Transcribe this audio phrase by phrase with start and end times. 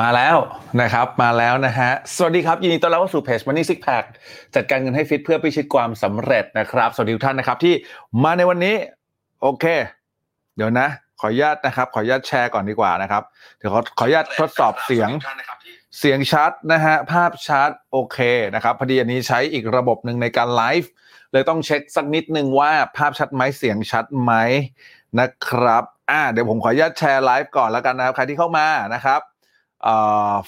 [0.00, 0.36] มาแล้ว
[0.82, 4.04] นะครับมาแล้วนะฮะสวัสดีครับยินดีต้อนรับเข้าสู่เพจ Money Six Pack
[4.54, 7.74] จัดการเงินให้ฟิตเพื่อพิชิตความสำเร็จนะครับ สวัสดีทุกท่านนะครับที่
[8.22, 8.74] มาในวันนี้
[9.42, 9.64] โอเค
[10.56, 10.88] เดี๋ยวนะ
[11.20, 13.22] ขออนุญาตนะครับ ขออนุญาตแชร์ก่อนดีกว่านะครับ
[13.58, 15.10] เดี๋ยวขอขออนุญาตทดสอบเสียง
[15.98, 18.18] เสียงชัดนะฮะภาพชัดโอเค
[18.54, 20.90] นะครับพอดีอันนี้ใช้อีกระบบหนึ่งในการไลฟ์
[21.32, 24.32] เลยต้องเช็คสักนิดนึงว่าภาพชัดไหมเสียงชัดไหม
[25.20, 29.20] นะครับอ่าเดี๋ยวผมขออนุญาตแชร์ไลฟ์ก่อนแล้วกันนะครับใครที่เข้ามานะครับ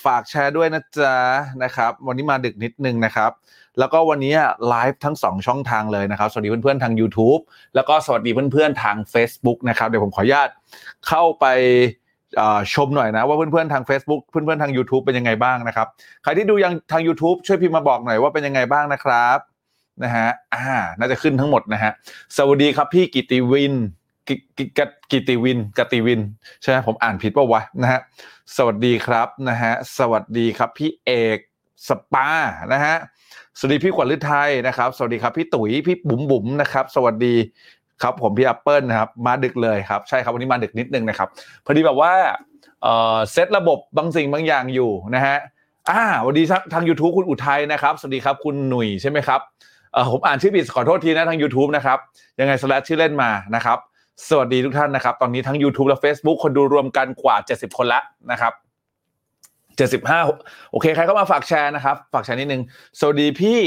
[0.04, 1.16] ฝากแชร์ด้วยนะจ๊ะ
[1.62, 3.30] นะครับ วันนี้มาดึกนิดนึงนะครับ
[3.78, 4.34] แล้วก็วันนี้
[4.68, 7.40] ไลฟ์ทั้ง 2 ช่องทางเลยนะครับ สวัสดีเพื่อนๆทาง YouTube
[7.74, 10.48] แล้วก็สวัสดีเพื่อนๆทาง Facebook นะครับ เดี๋ยวผมขออนุญาต
[11.08, 11.46] เข้าไป
[12.74, 15.86] ชมหน่อยนะว่าเพื่อนๆทาง Facebook เพื่อนๆทาง YouTube เป็นยังไงบ้างนะครับ
[16.22, 19.38] ใครที่ดูยังทาง YouTube ช่วยพิมพ์มาบอกหน่อยว่าเป็นยังไงบ้างนะครับ
[20.04, 20.66] นะฮะอ่า
[20.98, 21.92] น่าจะขึ้นทั้งหมดนะฮะ
[22.36, 23.74] สวัสดีครับพี่กิติวิน
[24.28, 24.34] กิ
[24.78, 26.20] กกิติวินกติวิน
[26.62, 28.00] ใช่ไหมผมอ่านผิดป่าวะนะฮะ
[28.56, 31.38] สวัสดีครับนะฮะสวัสดีครับพี่เอก
[31.88, 32.28] สปา
[32.72, 32.94] นะฮะ
[33.58, 37.34] สวัสดีพี่ขวัญฤทัยนะครับ สวัสดีครับพี่ตุ๋ยพี่บุ๋มบุ๋มนะครับ สวัสดี
[38.02, 41.28] ครับผมพี่แอปเปิลนะครับมาดึกเลยครับใช่ครับวันนี้มาดึกนิดนึงนะครับ
[41.64, 42.12] พอดีแบบว่า
[43.32, 45.36] เซตระบบบางสิ่งบางอย่างอยู่นะฮะ
[45.90, 49.40] อ่าวันดีทาง YouTube คุณอุทัยนะครับ สวัสดีครับคุณหนุ่ยใช่ไหมครับ
[49.92, 51.98] เออผมอ่านชื่อผิดขอโทษทีนะทาง YouTube นะครับ
[52.40, 53.78] ยังไงสแลชชื่อเล่นมานะครับ
[54.26, 58.52] สวัสดีทุกท่านนะครับ ตอนนี้ทั้ง YouTube และ Facebook คนดูรวมกันกว่า 70 คนละนะครับ
[60.06, 62.62] 75 โอเค ใครก็มาฝากแชร์นะครับ ฝากแชร์นิดนึง
[63.00, 63.58] สวัสดีพี่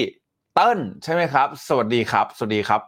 [0.56, 2.82] เติ้ลใช่ไหมครับ สวัสดีครับ สวัสดีครับ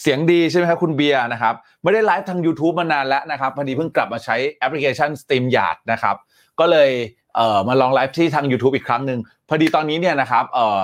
[0.00, 6.16] เสียงดีใช่ไหมครับคุณเบียร์นะครับ ไม่ได้ไลฟ์ทาง YouTube มานานแล้วนะครับ พอดีเพิ่งกลับมาใช้แอปพลิเคชัน Steam Yard นะครับ
[6.60, 6.90] ก็เลย
[7.36, 10.78] เอ่อมาลองไลฟ์ที่ทาง YouTube อีกครั้งหนึ่งพอดีตอนนี้เนี่ยนะครับเอ่อ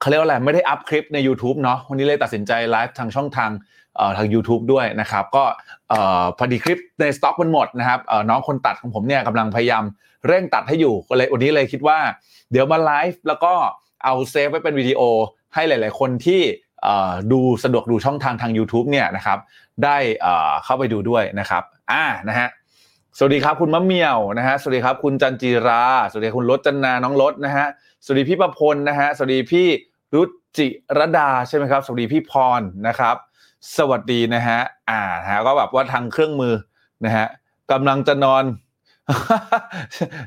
[0.00, 3.50] เขาเรียกว่าอะไร ไม่ได้ up คลิปใน YouTube เนาะ วันนี้เลยตัดสินใจไลฟ์ทางช่องทาง
[4.16, 5.44] ทาง YouTube ด้วยนะครับก็
[6.38, 9.84] พอดีคลิปในสต็อกมันหมดนะครับน้องคนตัดของผมเนี่ยกำลังพยายาม
[10.26, 11.98] เร่งตัดให้อยู่ก็เลยวันนี้เลยคิดว่า
[12.50, 13.52] เดี๋ยวมาไลฟ์แล้วก็
[14.04, 15.00] เอา save ไว้เป็นวิดีโอ
[15.54, 16.40] ให้หลาย ๆ คนที่
[17.32, 19.38] ดูสะดวกดูช่องทางทาง YouTube เนี่ยนะครับ
[19.84, 19.96] ได้
[20.64, 22.48] เข้าไปดูด้วยนะครับอ่านะฮะ
[23.18, 27.66] สวัสดีครับคุณมะเมียวนะฮะสวัสดีครับคุณจันจีรา สวัสดีคุณรถจันนาน้องรถนะฮะ
[28.04, 29.66] สวัสดีพี่ประพลนะฮะสวัสดีพี่
[30.14, 30.22] รุ
[30.56, 30.66] จิ
[30.98, 33.16] รดาใช่ไหมครับ สวัสดีพี่พรนะครับ
[33.78, 34.58] สวัสดีนะฮะ
[34.90, 36.54] อ่าฮะก็แบบว่าทางเครื่องมือ
[37.04, 37.26] นะฮะ
[37.72, 38.44] กำลังจะนอน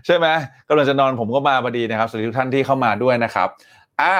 [0.05, 0.27] ใช่ไหม
[0.67, 3.47] กำลังจะนอนผมก็มาพอดีนะครับสวัสดีทุกท่านที่เข้ามาด้วยนะครับ
[4.01, 4.15] อ่า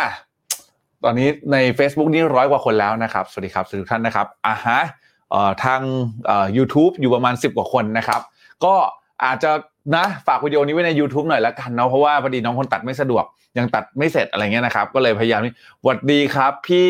[1.04, 4.80] ตอนนี้ใน Facebook นี่ร้อยกว่าคนแล้วนะครับ สวัสดีครับสวัสดีทุกท่านนะครับอ่าฮะ
[5.32, 5.82] เอ่อทาง
[6.26, 8.22] เอ่อ YouTube อยู่ประมาณ 10 กว่าคนนะครับ
[8.66, 8.74] ก็
[9.24, 9.52] อาจจะ
[9.96, 13.24] นะฝากวิดีโอนี้ไว้ใน YouTube หน่อยละกันเนาะเพราะว่าพอดีน้องคนตัดไม่สะดวก
[13.58, 16.90] ยังตัดไม่เสร็จอะไรเงี้ยนะครับ ก็เลยพยายามนี่สวัสดีครับพี่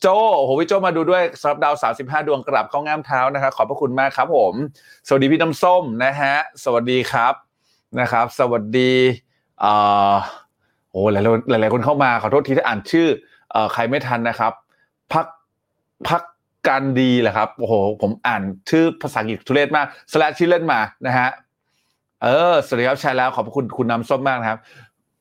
[0.00, 0.06] โจ
[0.36, 4.54] โอ้โหพี่โจมาดูด้วยสำหรับดาว 35 ดวงกลับเข้าง่ามเท้านะครับขอบพระคุณมากครับผม
[5.06, 6.34] สวัสดีพี่น้ำส้มนะฮะ
[6.64, 7.34] สวัสดีครับ
[8.00, 8.92] นะครับ สวัสดี
[9.60, 9.72] เอ่
[10.12, 10.14] อ
[10.90, 13.08] โอ้หลายหลายหลายคนเข้ามาขอโทษทีที่อ่านชื่อ
[13.50, 14.52] เอ่อใครไม่ทันนะครับ
[15.12, 15.26] พัก
[16.08, 16.22] พัก
[16.68, 21.28] การดีแหละครับโอ้โหผมอ่านชื่อภาษาอังกฤษทุเรศมากสแลชชื่อเล่นมานะฮะ
[22.22, 24.58] เออสวัสดีครับแชร์แล้วขอบคุณคุณน้ำส้มมากนะครับ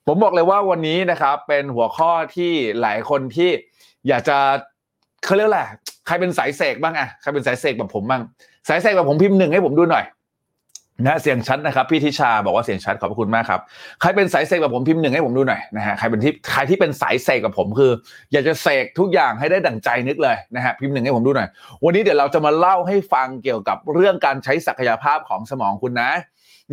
[0.07, 2.51] ผมบอกเลยว่าวันนี้นะครับ เป็นหัวข้อที่
[2.81, 3.49] หลายคนที่
[4.07, 4.37] อยากจะ
[5.25, 5.67] เขาเรียกแหละ
[6.07, 8.21] ใครเป็นสายเสกบ้างอะใครเป็นสายเสกแบบผมบ้าง
[8.67, 10.05] สายเสกแบบผมพิมพ์หนึ่งให้ผมดูหน่อย
[11.07, 13.61] นะเสียงชัดนะครับพี่ทิชาบอกว่าเสียงชัดขอบคุณมากครับ
[14.01, 17.91] ใครเป็นสายเสกแบบผมพิมพ์หนึ่งให้ผมดูหน่อยนะฮะใครเป็นที่ใครที่เป็นสายเสกกับผมคือ
[18.31, 21.49] อยากจะเสกทุกอย่างให้ได้ดั่งใจนึกเลยนะฮะพิมพ์หนึ่งให้ผมดูหน่อย
[21.83, 26.11] วันนี้เดี๋ยวเราจะมาเล่าให้ฟังเกี่ยวกับเรื่องการใช้ศักยภาพของสมองคุณนะ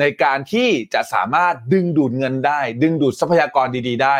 [0.00, 4.16] ในการที่จะสามารถดึงดูดเงินได้ ดึงดูดทรัพยากรดี ๆ ได้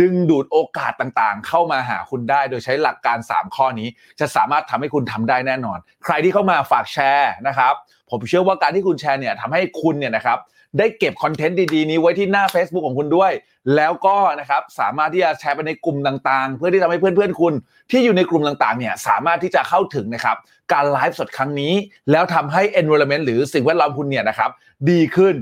[0.00, 3.88] ดึงดูดโอกาสต่างๆ เข้ามาหาคุณได้โดยใช้หลักการ 3 ข้อนี้
[4.20, 7.74] จะสามารถทำให้คุณทำได้แน่นอน ใครที่เข้ามาฝากแชร์นะครับ
[8.10, 10.38] ผมเชื่อว่าการที่คุณแชร์เนี่ยทำให้คุณเนี่ยนะครับ
[10.78, 13.32] ได้เก็บคอนเทนต์ดีๆ นี้ไว้ที่หน้า Facebook ของคุณด้วย
[13.76, 17.52] แล้วก็นะครับสามารถที่จะแชร์ไปในกลุ่มต่างๆ เพื่อที่ทำให้เพื่อนๆคุณ
[17.90, 20.36] ที่อยู่ในกลุ่มต่างๆเนี่ยสามารถที่จะเข้าถึงนะครับ
[20.72, 21.72] การไลฟ์สดครั้งนี้
[22.10, 24.50] แล้วทำให้ environment หรือสิ่งแวดล้อมคุณเนี่ยนะครับ
[24.90, 25.34] ดีขึ้น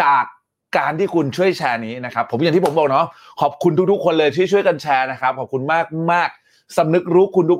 [0.00, 0.24] จาก
[0.76, 3.06] การที่คุณช่วยแชร์นี้นะครับ ผมอย่างที่ผมบอกเนาะ
[3.40, 6.30] ขอบคุณทุกๆ คนเลยที่ช่วยกันแชร์นะครับ ขอบคุณมากมาก
[6.78, 7.58] สำนึกรู้คุณทุก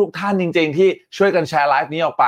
[0.00, 2.26] ทุกทท่านจริง ๆ ที่ช่วยกันแชร์ไลฟ์นี้ออกไป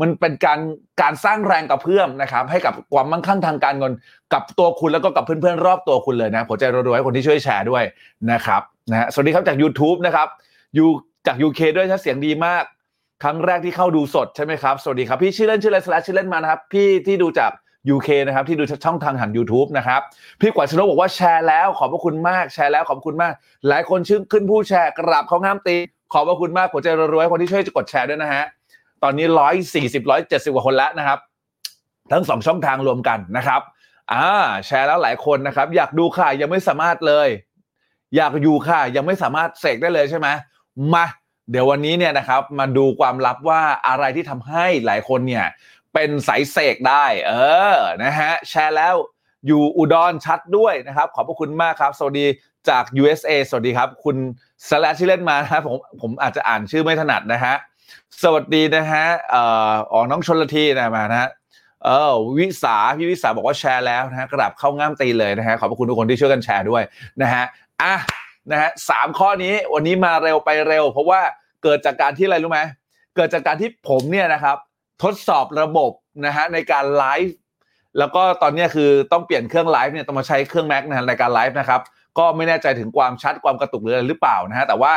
[0.00, 0.58] มันเป็นการ
[1.02, 3.92] การสร้างแรงกระเพื่อมนะครับ ให้กับความมั่งคั่งทางการเงิน
[4.32, 7.84] กับตัวคุณแล้วก็กับเพื่อนๆรอบตัวคุณเลยนะผมใจรัวๆให้คนที่ช่วยแชร์ด้วย
[8.32, 10.28] นะครับนะฮะสวัสดีครับจาก YouTube นะครับ
[10.74, 10.88] อยู่
[11.26, 12.64] จาก UK ด้วยถ้าเสียงดีมาก
[13.22, 17.50] ครั้งแรกที่เข้าดูสดใช่ไหมครับ สวัสดีครับ พี่ชื่อเล่นชื่ออะไรสแลชชื่อเล่นมานะครับ พี่ที่ดูจาก
[17.94, 20.00] UK นะครับที่ดูช่องทางหัน YouTube นะครับ
[20.40, 23.32] พี่กวาดชนกบอกว่าแชร์แล้ว ขอบพระคุณมากแชร์แล้วขอบคุณมาก
[23.68, 25.76] หลายคนชื่นขึ้นผู้แชร์กราบเขางามตี
[26.12, 28.44] ขอบพระคุณมากหัวใจรวยๆคนที่ช่วยกดแชร์ด้วยนะฮะ
[29.02, 31.18] ตอนนี้ร้อยสี่สิบร้อยเจ็ดสิบกว่าคนแล้วนะครับ
[32.12, 33.60] ทั้งสองช่องทางรวมกันนะครับ
[34.12, 34.26] อ่า
[34.66, 37.28] แชร์แล้วหลายคนนะครับ อยากดูค่ะยังไม่สามารถเลย
[38.16, 40.28] อยากอยู่ค่ะ ยังไม่สามารถเสกได้เลยใช่ไหม
[40.94, 41.06] มา
[41.50, 45.46] เดี๋ยววันนี้เนี่ยนะครับมาดูความลับว่าอะไรที่ทำให้หลายคนเนี่ย
[45.94, 47.32] เป็นสายเสกได้ เอ
[47.74, 48.94] อนะฮะแชร์แล้ว
[49.46, 52.26] อยู่อุดรชัดด้วยนะครับ ขอบพระคุณมากครับ สวัสดี
[52.68, 54.16] จาก USA สวัสดีครับ คุณ
[54.68, 57.54] สแลชที่เล่นมานะครับผมผมอาจจะอ่านชื่อไม่ถนัดนะฮะ
[58.22, 61.28] สวัสดีนะฮะเอ่ออ๋อน้องชนละทีนะมานะฮะ
[61.84, 66.82] เออวิสาพี่วิสาบอกว่าแชร์แล้วนะฮะกราบเข้าง่ามตีเลยนะฮะขอบพระคุณทุกคนที่ช่วยกันแชร์ด้วย
[67.22, 67.44] นะฮะ
[67.82, 67.94] อะ
[68.50, 71.20] นะฮะสามข้อนี้วันนี้มาเร็วไปเร็ว เพราะว่า
[71.62, 72.60] เกิดจากการที่อะไรรู้ไหม
[73.16, 74.56] เกิดจากการที่ผมเนี่ยนะครับ
[75.02, 75.92] ทดสอบระบบ
[76.26, 77.36] นะฮะในการไลฟ์
[77.98, 81.80] แล้วก็ตอนนี้คือต้องเปลี่ยนเครื่องไลฟ์เนี่ยต้องมาใช้เครื่อง Mac นะฮะในการไลฟ์นะครับ
[82.18, 84.94] ก็ไม่แน่ใจถึงความชัดความกระตุกหรืออะไรหรือเปล่านะฮะแต่ว่า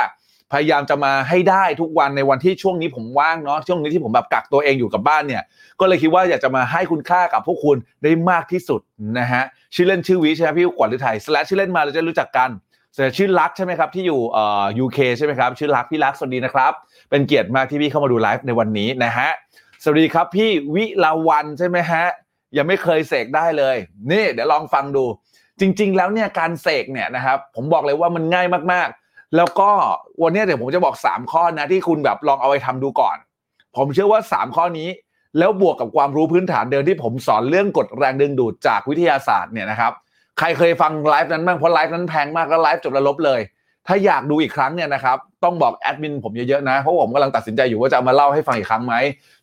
[0.54, 5.44] พยายามจะมาให้ได้ทุกวันในวันที่ช่วงนี้ผมว่างเนาะช่วงนี้ที่ผมแบบกักตัวเองอยู่กับบ้านเนี่ย
[5.80, 8.82] ก็เลยคิดว่าอยากจะมาให้คุณค่ากับพวกคุณได้มากที่สุด
[9.20, 9.44] นะฮะ
[9.76, 12.50] ชื่อเล่นชื่อวิใช่ไหมพี่กวาดหรือไทยสแลชชื่อเล่นมาเราจะรู้จักกัน
[12.96, 16.72] แต่ชื่อลักใช่ไหมครับที่อยู่เอ่อยูเคใช่ไหมครับชื่อลักพี่ลักสวัสดีนะครับ
[17.10, 19.30] เป็นเกียรติมากที่พี่เข้ามาดูไลฟ์ในวันนี้นะฮะ
[19.84, 22.04] สวัสดีครับพี่วิลาวันใช่ไหมฮะ
[22.58, 23.76] ยังไม่เคยเสกได้เลย
[24.12, 25.06] นี่ เดี๋ยวลองฟังดู
[25.60, 29.70] จริง ๆ แล้วเนี่ยการเสกเนี่ยนะครับผมบอกเลยว่ามันง่ายมากๆ แล้วก็
[30.22, 33.18] วันนี้เดี๋ยวผมจะบอก 3 ข้อนะที่คุณแบบลองเอาไปทำดูก่อน
[33.78, 34.90] ผมเชื่อว่า 3 ข้อนี้
[35.38, 39.94] แล้วบวกกับความรู้พื้นฐานเดิมที่ผมสอนเรื่องกฎแรงดึงดูดจากวิทยาศาสตร์เนี่ยนะครับ
[40.40, 43.42] ใครเคยฟังไลฟ์นั้นบ้างเพราะไลฟ์นั้นแพงมากแล้วไลฟ์จบแล้วลบเลย
[43.88, 48.96] ถ้าอยากดูอีกครั้งเนี่ยนะครับต้องบอกแอดมินผมเยอะๆนะเพราะผมกำลังตัดสินใจอยู่ว่าจะมาเล่าให้ฟังอีกครั้งไหม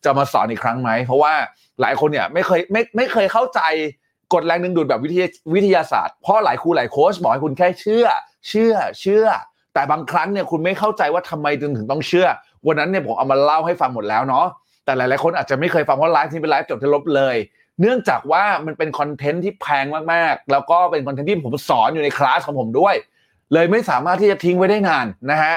[0.05, 1.33] จะมาสอนอีกครั้งไหมเพราะว่า
[1.81, 3.61] หลายคนเนี่ยไม่เคยไม่ไม่เคยเข้าใจ
[4.33, 8.05] กฎแรงดึงดูดแบบวิทยาวิทยาศาสตร์เพราะหลายครูหลายโค้ชบอกให้คุณแค่เชื่อ
[8.47, 9.25] เชื่อเชื่อ
[9.73, 12.27] แต่บางครั้งเนี่ยคุณไม่เข้าใจว่าทำไมถึงถึงต้องเชื่อ
[12.65, 14.45] วันนั้นเนี่ยผมเอามาเล่าให้ฟังหมดแล้วเนาะ
[14.85, 17.35] แต่หลายๆคนอาจจะไม่เคยฟังเพราะไลฟ์ที่เป็นไลฟ์จบที่ลบเลย
[17.81, 22.95] เนื่องจากว่ามันเป็นคอนเทนต์ที่แพงมากๆ แล้วก็เป็นคอนเทนต์ที่ผมสอนอยู่ในคลาสของผมด้วย
[23.53, 25.55] เลยไม่สามารถที่จะทิ้งไว้ได้นานนะฮะ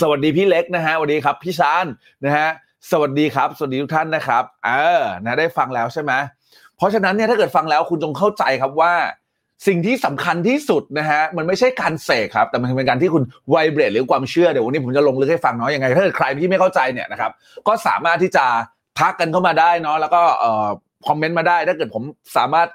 [0.00, 1.86] สวัสดีพี่เล็กนะฮะสวัสดีครับพี่ชาน
[2.24, 2.48] นะฮะ
[2.90, 4.70] สวัสดีครับ สวัสดีทุกท่านนะครับเอ
[5.00, 6.12] อนะได้ฟังแล้วใช่ไหม
[6.76, 8.94] เพราะฉะนั้นเนี่ยถ้าเกิดฟังแล้วคุณจงเข้าใจครับว่า
[9.66, 17.32] สิ่งที่สำคัญที่สุดนะฮะมันไม่ใช่การเสกครับ แต่มันเป็นการที่คุณไวเบรดหรือความเชื่อเดี๋ยววันนี้ผมจะลงลึกให้ฟังเนาะยังไงถ้าเกิดใครที่ไม่เข้าใจเนี่ยนะครับ
[17.68, 18.44] ก็สามารถที่จะ
[18.98, 20.68] ทักกันเข้ามาได้เนาะแล้วก็เอ่อ
[21.06, 22.02] คอมเมนต์มาได้ ถ้าเกิดผม
[22.36, 22.68] สามารถ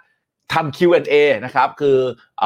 [0.54, 1.13] ทำ Q&A
[1.46, 1.98] นะครับคือ
[2.44, 2.46] อ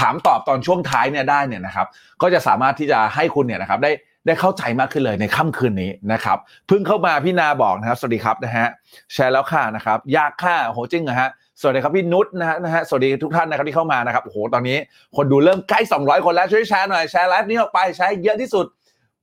[0.00, 1.86] ถามตอบตอนช่วงท้ายเนี่ยได้เนี่ยนะครับ
[2.22, 3.92] ก็จะสามารถที่จะให้คุณเนี่ยนะครับได้
[4.26, 8.66] ได้เข้าใจมากขึ้นเลยในค่ำคืนนี้นะครับเพิ่งเข้ามาพี่นาบอกนะครับ สวัสดีครับนะฮะ
[9.12, 11.28] แชร์แล้วค่ะนะครับยากค่ะโหจริงเหรอฮะ
[11.60, 14.78] สวัสดีครับพี่นุชนะฮะนะฮะสวัสดีทุกท่านนะครับที่เข้ามานะครับโอ้โหตอนนี้
[15.16, 18.66] คนดูเริ่มใกล้ 200 คนแล้วช่วยแชร์หน่อยแชร์ไลฟ์นี้ออกไปแชร์เยอะที่สุด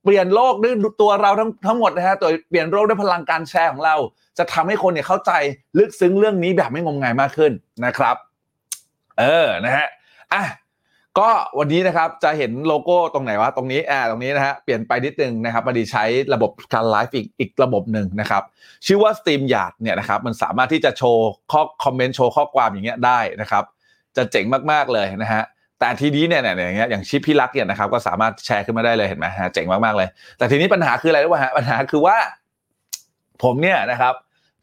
[0.04, 3.96] เปลี่ยนโลกด้วยตัวเราทั้งทั้งหมดนะฮะตัวเปลี่ยนโลกด้วยพลังการแชร์ของเรา
[4.38, 5.32] จะทำให้คนเนี่ยเข้าใจ
[5.78, 7.52] ลึกซึ้งเรื่องนี้แบบไม่งมงายมากขึ้น
[7.84, 8.16] นะครับ
[9.18, 9.86] เออนะฮะ
[10.34, 10.44] อะ
[11.18, 16.04] ก็วันนี้นะครับจะเห็นโลโก้ตรงไหนวะตรงนี้อ่าตรงนี้นะฮะเปลี่ยนไปนิดนึงนะครับพอดีใช้
[16.34, 18.42] ระบบการไลฟ์อีกอีกระบบหนึ่งนะครับ
[18.86, 23.64] ชื่อว่า Steam Yard เนี่ยนะครับมันสามารถที่จะโชว์ข้อคอมเมนต์โชว์ข้อความอย่างเงี้ยได้นะครับ
[24.16, 25.42] จะเจ๋งมากๆเลยนะฮะ
[25.78, 32.16] แต่ทีนี้เนี่ยเนี่ยอย่างเงี้ยอย่างชิปพี่รักเนี่ยนะครับก็สามารถแชร์ขึ้นมาได้เลยเห็นไหมฮะเจ๋งมากๆเลย แต่ทีนี้ปัญหาคืออะไรรู้ป่ะฮะปัญหาคือว่า
[33.42, 34.14] ผมเนี่ยนะครับ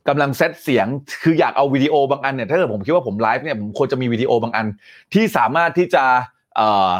[0.07, 0.87] กำลังเซตเสียง
[1.23, 4.65] คืออยากเอาวิดีโอบางอันเนี่ยถ้าเกิดผมคิดว่าผมไลฟ์เนี่ยผมควรจะมีวิดีโอบางอัน
[5.13, 6.03] ที่สามารถที่จะ
[6.55, 6.91] เอ่อ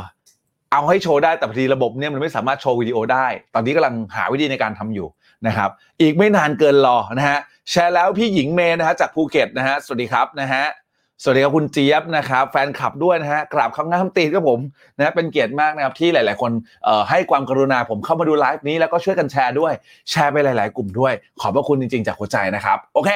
[0.72, 5.08] เอาให้โชว์ได้แต่พอดีระบบเนี่ยมันไม่สามารถโชว์วิดีโอได้ ตอนนี้กำลังหาวิธีในการทำอยู่
[5.48, 5.70] นะครับ
[6.02, 7.40] อีกไม่นานเกินรอนะฮะ
[7.70, 10.64] แชร์แล้วพี่หญิงเมย์นะฮะจากภูเก็ตนะฮะสวัสดีครับนะฮะ
[11.26, 14.60] สวัสดีครับคุณเจี๊ยบนะครับแฟนคลับด้วยนะฮะกราบข้างงามตีนครับผม
[14.98, 16.52] นะเป็นเกียรติมากนะครับที่หลาย ๆ คน
[17.10, 19.74] ให้ความกรุณาผมเข้ามาดูไลฟ์นี้แล้วก็ช่วยกันแชร์ด้วย
[20.10, 23.10] แชร์ไปหลาย ๆ กลุ่มด้วย ขอบพระคุณจริง ๆ จากหัวใจนะครับ โอเค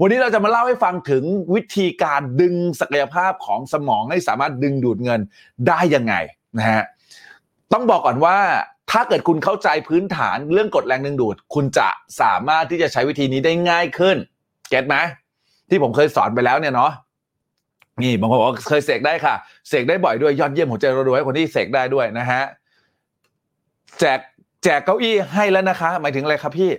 [0.00, 5.20] วันนี้เราจะมาเล่าให้ฟังถึงวิธีการดึงศักยภาพของสมองให้สามารถดึงดูดเงิน
[5.68, 6.14] ได้ยังไง
[6.58, 6.82] นะฮะ
[7.72, 8.36] ต้องบอกก่อนว่า
[8.90, 11.88] ถ้าเกิดคุณเข้าใจพื้นฐานเรื่องกฎแรงดึงดูด คุณจะ
[12.20, 14.16] สามารถที่จะใช้วิธีนี้ได้ง่ายขึ้น
[14.70, 14.96] เก็ตไหม
[15.70, 16.92] ที่ผมเคยสอนไปแล้วเนี่ยเนาะ
[18.02, 19.34] นี่บางคนบอกเคยเสกได้ค่ะ
[19.68, 22.42] เสกได้บ่อยด้วยยอดเยี่ยมหัวใจรวยคนที่เสกได้ด้วยนะฮะ
[24.00, 24.20] แจก
[24.64, 26.70] แจกเก้าอี้ให้แล้วนะคะ หมายถึงอะไรครับพี่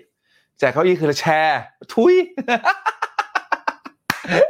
[0.60, 1.62] แจกเก้าอี้คือแชร์
[1.94, 2.16] ทุย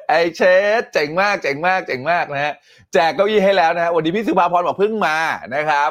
[0.07, 0.41] ไอเช
[0.79, 2.53] สเจ๋งมากเจ๋งมากเจ๋งมากนะฮะ
[2.93, 5.15] แจกเก้าอี้ให้แล้วนะฮะวันนี้พี่สุภาพรบอกเพิ่งมา
[5.55, 5.89] นะครับ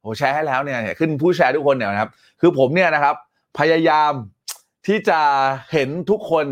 [0.00, 3.14] โหแชร์ให้แล้วเนี่ยขึ้นผู้แชร์ทุกคนเนี่ยนะครับ คือผมเนี่ยนะครับ
[3.58, 4.12] พยายาม
[4.86, 5.20] ที่จะ
[5.72, 6.46] เห็นทุกคน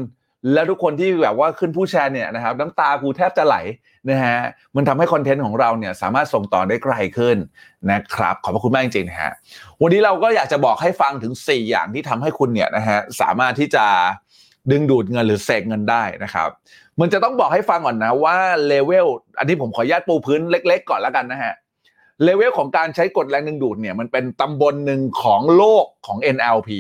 [0.53, 3.57] แล้วทุกคนที่แบบว่าขึ้นผู้แชร์เนี่ยนะครับน้ำตากูแทบจะไหล
[4.11, 4.39] นะฮะ
[4.77, 7.37] มันทำให้คอนเทนต์ของเราเนี่ยสามารถส่งต่อได้ไกลขึ้น
[7.91, 9.33] นะครับขอบพระคุณมากจริงๆนะฮะ
[9.83, 13.85] วันนี้เราก็อยากจะบอกให้ฟังถึง 4 อย่างที่ทำให้คุณเนี่ยนะฮะสามารถที่จะ
[14.71, 16.49] ดึงดูดเงินหรือเสกเงินได้นะครับ
[17.01, 18.37] มันจะต้องบอกให้ฟังก่อนนะว่า
[18.67, 19.07] เลเวล
[19.39, 21.53] อันนี้ผมขออนุญาตปูพื้นเล็ก ๆ ก่อนแล้วกันนะฮะ
[22.23, 26.71] เลเวลของการใช้กฎแรงดึงดูดเนี่ยมันเป็นตำบลหนึ่งของโลกของ NLP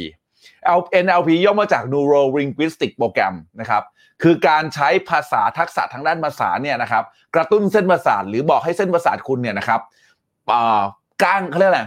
[1.05, 3.83] NLP ย่อมาจาก Neuro Linguistic Program นะครับ
[4.23, 7.05] คือการใช้ภาษาทักษะทางด้านภาษาเนี่ยนะครับ
[7.35, 9.81] กระตุ้นเส้นประสาทหรือบอกให้เส้นประสาทคุณเนี่ยนะครับ
[11.23, 11.83] ก้างเขาเรียกอะไร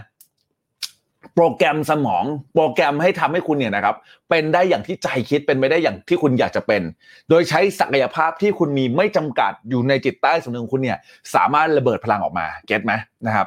[1.34, 3.96] โปรแกรมสมองโปรแกรมให้ทำให้คุณเนี่ยนะครับ
[4.28, 6.82] เป็นได้อย่างที่ใจคิดเป็นไปได้อย่างที่คุณอยากจะเป็น
[7.28, 10.98] โดยใช้ศักยภาพที่คุณมีไม่จำกัดอยู่ในจิตใต้สำนึกคุณเนี่ย
[11.34, 12.92] สามารถระเบิดพลังออกมาเก็ตไหม
[13.26, 13.46] นะครับ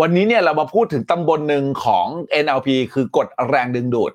[0.00, 2.06] วันนี้เนี่ยเรามาพูดถึงตำบลหนึ่งของ
[2.44, 4.12] NLP คือกฎแรงดึงดูด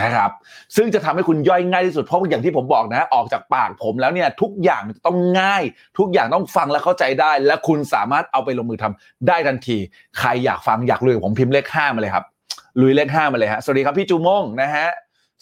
[0.00, 0.30] นะครับ
[0.76, 5.62] ซึ่งจะทำให้คุณย่อยง่ายที่สุดเพราะอย่างที่ผมบอกนะ ออกจากปากผมแล้วเนี่ยทุกอย่างต้องง่าย
[5.98, 9.78] ทุกอย่างต้องฟังและเข้าใจได้ และคุณสามารถเอาไปลงมือทำได้ทันที
[10.18, 12.24] ใครอยากฟังอยากลุยผมพิมพ์เลขห้ามาเลยครับ
[12.80, 14.88] ลุยเลขห้ามาเลยฮะสวัสดีครับพี่จูมงนะฮะ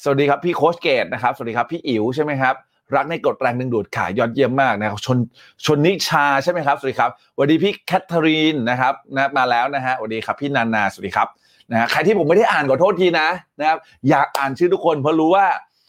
[0.02, 2.54] สวัสดีครับพี่โคชเกตนะครับสวัสดีครับพี่อิ๋วใช่ไหมครับ
[2.96, 5.18] รักในกฎแรงดึงดูดขายยอดเยี่ยมมากนะครับชน
[5.64, 11.28] ชนนิชาใช่ไหมครับสวัสดีครับสวัสดีพี่แคทเธอรีนนะครับนะมาแล้วนะฮะสวัสดีครับพี่นานาสวัสดีครับ
[11.72, 13.28] นะใครที่ผมไม่ได้อ่านขอโทษทีนะ
[13.60, 13.78] นะครับ
[14.08, 15.46] อยากอ่านชื่อทุกคนเพราะรู้ว่า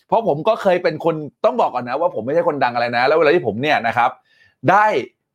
[0.08, 1.15] เพราะผมก็เคยเป็นคน
[1.46, 4.10] ต้องบอกก่อนนะ ว่าผมไม่ใช่คนดังอะไรนะ แล้วเวลาที่ผมเนี่ยนะครับ
[4.70, 4.86] ได้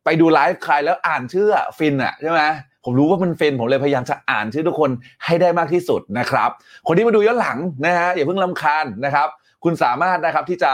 [0.04, 2.40] ไปดูไลฟ์ใครแล้วอ่านชื่อฟินอะใช่ไหม
[2.84, 4.90] ผมรู้ว่ามันเฟนผมเลยพยายามจะอ่านชื่อทุกคน
[5.24, 6.50] ให้ได้มากที่สุดนะครับ
[6.86, 9.28] คนที่มาดูย้อนหลังนะฮะอย่าเพิ่งลำคาญนะครับ
[9.64, 10.72] คุณสามารถนะครับที่จะ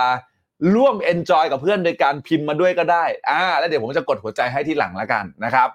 [0.74, 5.68] ร่วมเอนจอยกับเพื่อนโดยการพิมพ์มาด้วยก็ได้อ่าแล้วเดี๋ยวผมจะกดหัวใจให้ที่หลังแล้วกันนะครับ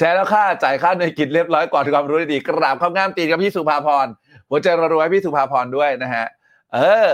[0.00, 4.06] แชร์แล้วค่าจ่ายค่าในกิจเรียบร้อยก่อนถึงความรู้ดีกราบข้ามงามตีกับพี่สุภาพร
[4.48, 6.26] หัวใจรวยพี่สุภาพรด้วยนะฮะ
[6.74, 6.78] เอ
[7.08, 7.10] อ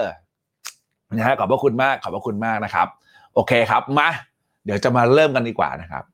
[1.16, 2.88] นะฮะขอบพระคุณมากขอบพระคุณมากนะครับ
[3.34, 4.08] โอเคครับมา
[4.64, 6.04] เดี๋ยวจะมาเริ่มกันดีกว่านะครับ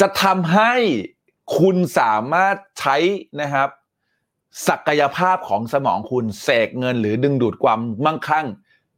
[0.00, 0.72] จะทำให้
[1.58, 2.96] คุณสามารถใช้
[3.40, 3.68] นะครับ
[4.68, 8.46] ศักยภาพของสมองคุณเสกเงิน หรือดึงดูดความมั่งคั่ง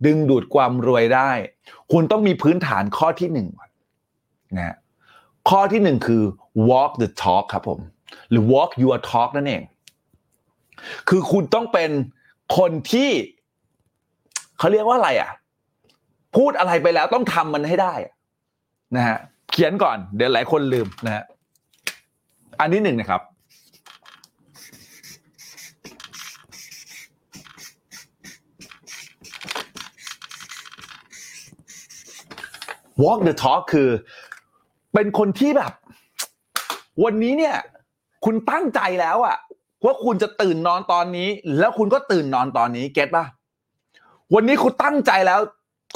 [0.06, 1.30] ดึงดูดความรวยได้
[1.92, 3.49] คุณต้องมีพื้นฐานข้อที่หนึ่ง
[4.56, 4.76] นะ
[5.49, 6.23] ข้อที่หนึ่งคือ
[6.71, 7.81] walk the talk ครับผม
[8.31, 9.63] หรือ walk your talk นั่นเอง
[11.09, 11.91] คือคุณต้องเป็น
[12.59, 13.11] คนที่
[14.59, 15.31] เขาเรียกว่าอะไรอะ
[16.37, 17.95] พูดอะไรไปแล้วต้องทำมันให้ได้
[18.97, 19.19] นะฮะ
[19.51, 21.25] เขียนก่อนเดี๋ยวหลายคนลืมนะฮะ
[22.61, 23.23] อันนี้หนึ่งนะครับ
[33.03, 33.89] walk the talk คือ
[34.95, 35.73] เป็นคนที่แบบ
[37.05, 37.57] วันนี้เนี่ย
[38.25, 39.37] คุณตั้งใจแล้วอะ
[39.85, 43.25] ว่าคุณจะตื่นนอนตอนนี้ แล้วคุณก็ตื่นนอนตอนนี้เก็ตป่ะ
[44.35, 45.41] วันนี้คุณตั้งใจแล้ว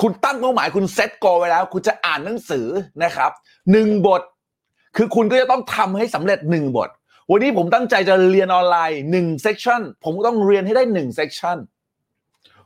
[0.02, 2.67] คุณตั้งเป้าหมายคุณ set goal ไว้แล้ว คุณจะอ่านหนังสือ
[3.02, 3.31] นะครับ
[3.73, 4.23] หนึ่งบท
[4.97, 6.90] คือคุณก็จะต้องทำให้สำเร็จหนึ่งบท
[7.31, 11.58] วันนี้ผมตั้งใจจะเรียนออนไลน์หนึ่ง session ผมก็ต้องเรียนให้ได้หนึ่ง session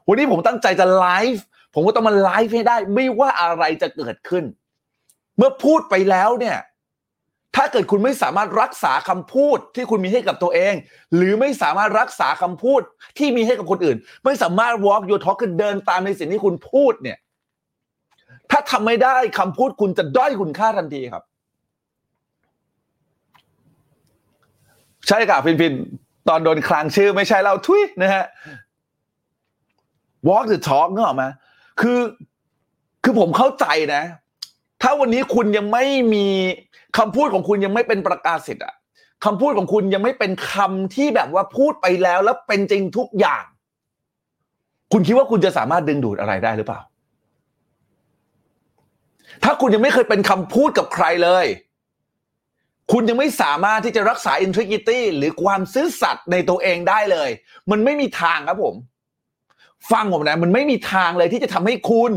[0.08, 4.44] วันนี้ผมตั้งใจจะไลฟ์ผมก็ต้องมาไลฟ์ให้ได้ ไม่ว่าอะไรจะเกิดขึ้น
[5.36, 6.58] เมื่อพูดไปแล้วเนี่ย
[7.56, 10.74] ถ้าเกิดคุณไม่สามารถรักษาคำพูดที่คุณมีให้กับตัวเอง
[11.16, 12.80] หรือไม่สามารถรักษาคำพูด
[13.18, 17.18] ที่มีให้กับคนอื่น ไม่สามารถ walk your talk คือเดินตามในสิ่งที่คุณพูดเนี่ย
[18.50, 21.24] ถ้าทำไม่ได้คำพูดคุณจะด้อยคุณค่าทันทีครับ
[25.08, 25.74] ใช่ค่ะฟินฟิน
[26.28, 28.24] ตอนโดนคลางชื่อไม่ใช่เราทุยนะฮะ
[30.28, 31.30] walk the talk เนอะมา
[31.80, 32.00] คือ
[33.02, 34.02] คือผมเข้าใจนะ
[34.82, 35.84] ถ้าวันนี้คุณยังไม่
[36.14, 36.26] มี
[36.98, 38.74] คำพูดของคุณยังไม่เป็นประกาศสิทธิ์อะ
[39.24, 43.44] คำพูดของคุณยังไม่เป็นคำที่แบบว่าพูดไปแล้วแล้วเป็นจริงทุกอย่าง
[44.92, 46.80] คุณคิดว่าคุณจะสามารถดึงดูดอะไรได้หรือเปล่า
[49.44, 51.46] ถ้าคุณยังไม่เคยเป็นคำพูดกับใครเลย
[52.92, 57.30] คุณยังไม่สามารถที่จะรักษา integrity หรือความซื่อสัตย์ในตัวเองได้เลย
[57.70, 58.74] มันไม่มีทางครับผม
[59.92, 62.12] ฟังผมนะ มันไม่มีทางเลยที่จะทำให้คุณ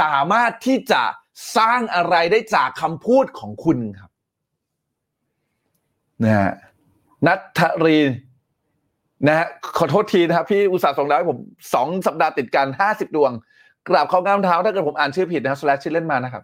[0.00, 1.02] สามารถที่จะ
[1.56, 4.10] สร้างอะไรได้จากคำพูดของคุณครับ
[6.24, 6.52] นะฮะ
[7.26, 7.98] นัทรี
[9.26, 9.46] นะฮะ
[9.78, 11.38] ขอโทษทีนะครับพี่อุตส่าห์ส่งดาวให้ผม
[11.74, 13.32] สองสัปดาห์ติดกันห้าสิบดวง
[13.88, 16.42] กราบเข้างามเท้าถ้าเกิดผมอ่านชื่อผิดนะครับ slash ชื่อเล่นมานะครับ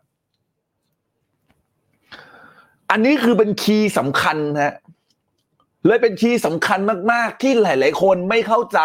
[2.91, 4.75] อันนี้คือเป็น key สำคัญฮะ
[5.87, 6.79] เลยเป็น key สำคัญ
[7.13, 8.81] มาก ๆ ที่หลาย ๆ คนไม่เข้าใจ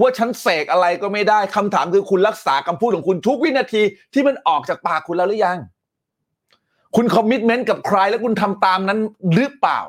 [0.00, 3.82] ว่าฉันเสกอะไรก็ไม่ได้คำถามคือคุณรักษาคำพูดของคุณทุกวินาที
[4.12, 5.58] ที่มันออกจากปากคุณแล้วหรือยัง
[6.96, 8.98] คุณคอมมิชเมนต์กับใครแล้วคุณทำตามนั้น
[9.34, 9.80] หรือเปล่า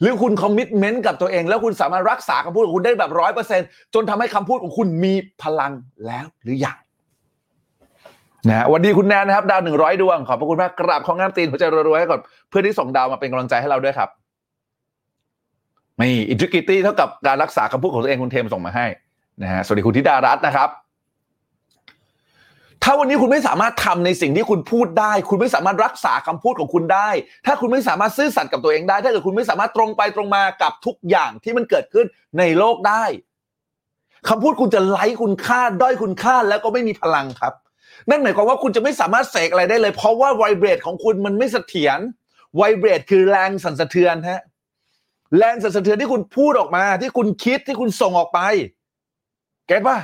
[0.00, 3.60] หรือคุณคอมมิชเมนต์กับตัวเอง แล้วคุณสามารถรักษาคำพูดของคุณได้แบบร้อยเปอร์เซ็น
[3.94, 5.72] จนทำให้คำพูดของคุณมีพลัง
[6.06, 6.76] แล้วหรือยัง
[8.48, 14.08] นะวันดีคุณแนนนะครับ ดาวหนึ่งร้อยดวง ขอบพระคุณมากกราบของงามตีนหัวใจรัวๆให้กับเพื่อนที่ส่งดาวมาเป็นกำลังใจให้เราด้วยครับ
[15.96, 18.86] มี integrity เท่ากับการรักษาคำพูดของตัวเองคุณเทมส่งมาให้
[19.42, 20.70] นะฮะสวัสดีคุณธิดารัตน์นะครับ
[22.82, 27.08] ถ้าวันนี้คุณไม่สามารถทำในสิ่งที่คุณพูดได้ คุณไม่สามารถรักษาคำพูดของคุณได้
[27.46, 32.06] ถ้าคุณไม่สามารถซื่อสัตย์กับตัวเองได้ ถ้าเกิดคุณไม่สามารถตรงไปตรงมากับทุกอย่างที่มันเกิดขึ้น
[32.38, 33.04] ในโลกได้
[34.28, 37.54] คำพูดคุณจะไร้คุณค่าด้อยคุณค่าแล้วก็ไม่มีพลังครับ
[38.10, 41.98] นั่นหมายความว่าคุณจะไม่สามารถเสกอะไรได้เลย เพราะว่า vibrate ของคุณมันไม่เสถียร
[42.56, 44.42] ไวเบรดคือแรงสั่นสะเทือนฮะ
[45.36, 48.40] แรงสั่นสะเทือนที่คุณพูดออกมา ที่คุณคิดที่คุณส่งออกไป
[49.66, 49.98] เก็ตป่ะ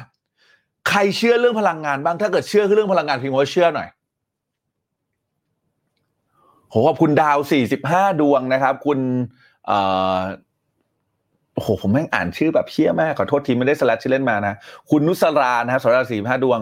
[0.88, 3.88] ใครเชื่อเรื่องพลังงานบ้างถ้าเกิดเชื่อเรื่องพลังงานพิมพ์ว่าเชื่อหน่อย
[6.69, 8.99] โหขอบคุณดาวสี่สิบห้าดวงนะครับ คุณ
[9.67, 9.79] เอ่
[10.17, 10.21] อ
[11.55, 14.55] โอ้โหผมแม่งอ่านชื่อแบบเพี้ยมากขอโทษทีไม่ได้สลัดชื่อเล่นมานะ
[14.90, 16.61] คุณนุสรานะครับสำหรับสี่ห้าดวง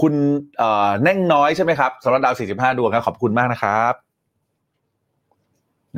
[0.00, 0.14] คุณ
[0.58, 3.94] เอ่อแน่งน้อยใช่ไหมครับสำหรับดาวสี่สิบห้าดวงครับขอบคุณมากนะครับ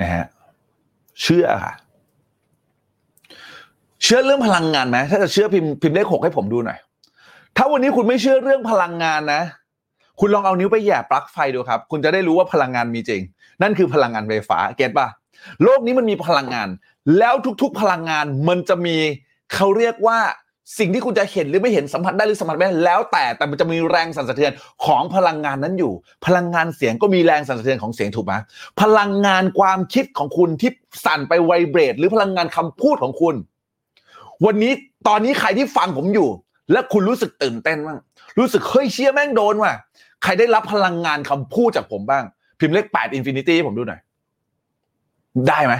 [0.00, 0.24] นะฮะ
[1.22, 1.72] เชื่อค่ะ
[4.02, 6.78] เชื่อเรื่องพลังงานไหมถ้าจะเชื่อพิมพ์พิมพ์เลขหกให้ผมดูหน่อย
[7.56, 9.42] ถ้าวันนี้คุณไม่เชื่อเรื่องพลังงานนะ
[10.20, 13.22] คุณลองเอานิ้วไปแย่ปลั๊กไฟดูครับ คุณจะได้รู้ว่าพลังงานมีจริง
[13.62, 15.08] นั่นคือพลังงานไฟฟ้าเก็ตป่ะ
[15.62, 16.68] โลกนี้มันมีพลังงาน
[17.18, 18.96] แล้วทุกๆพลังงานมันจะมี
[19.54, 20.18] เขาเรียกว่า
[20.78, 24.52] สิ่งที่คุณจะเห็นหรือไม่เห็นสัมผัสได้หรือสัมผัสไม่ได้แล้วแต่แต่มันจะมีแรงสั่นสะเทือน
[24.84, 25.92] ของพลังงานนั้นอยู่
[26.26, 28.34] พลังงานเสียงก็มีแรงสั่นสะเทือนของเสียงถูกไหม
[28.82, 30.70] พลังงานความคิดของคุณที่
[31.04, 33.34] สั่นไป vibrate หรือพลังงานคำพูดของคุณ
[34.44, 34.72] วันนี้
[35.08, 36.28] ตอนนี้ใครที่ฟังผมอยู่
[36.72, 37.98] และคุณรู้สึกตื่นเต้นบ้าง
[38.38, 39.74] รู้สึกเฮ้ยเชี่ยแม่งโดนว่ะ
[40.22, 42.24] ใครได้รับพลังงานคำพูดจากผมบ้าง
[42.58, 44.00] พิมพ์เลขแปด infinity ผมดูหน่อย
[45.48, 45.74] ได้ไหม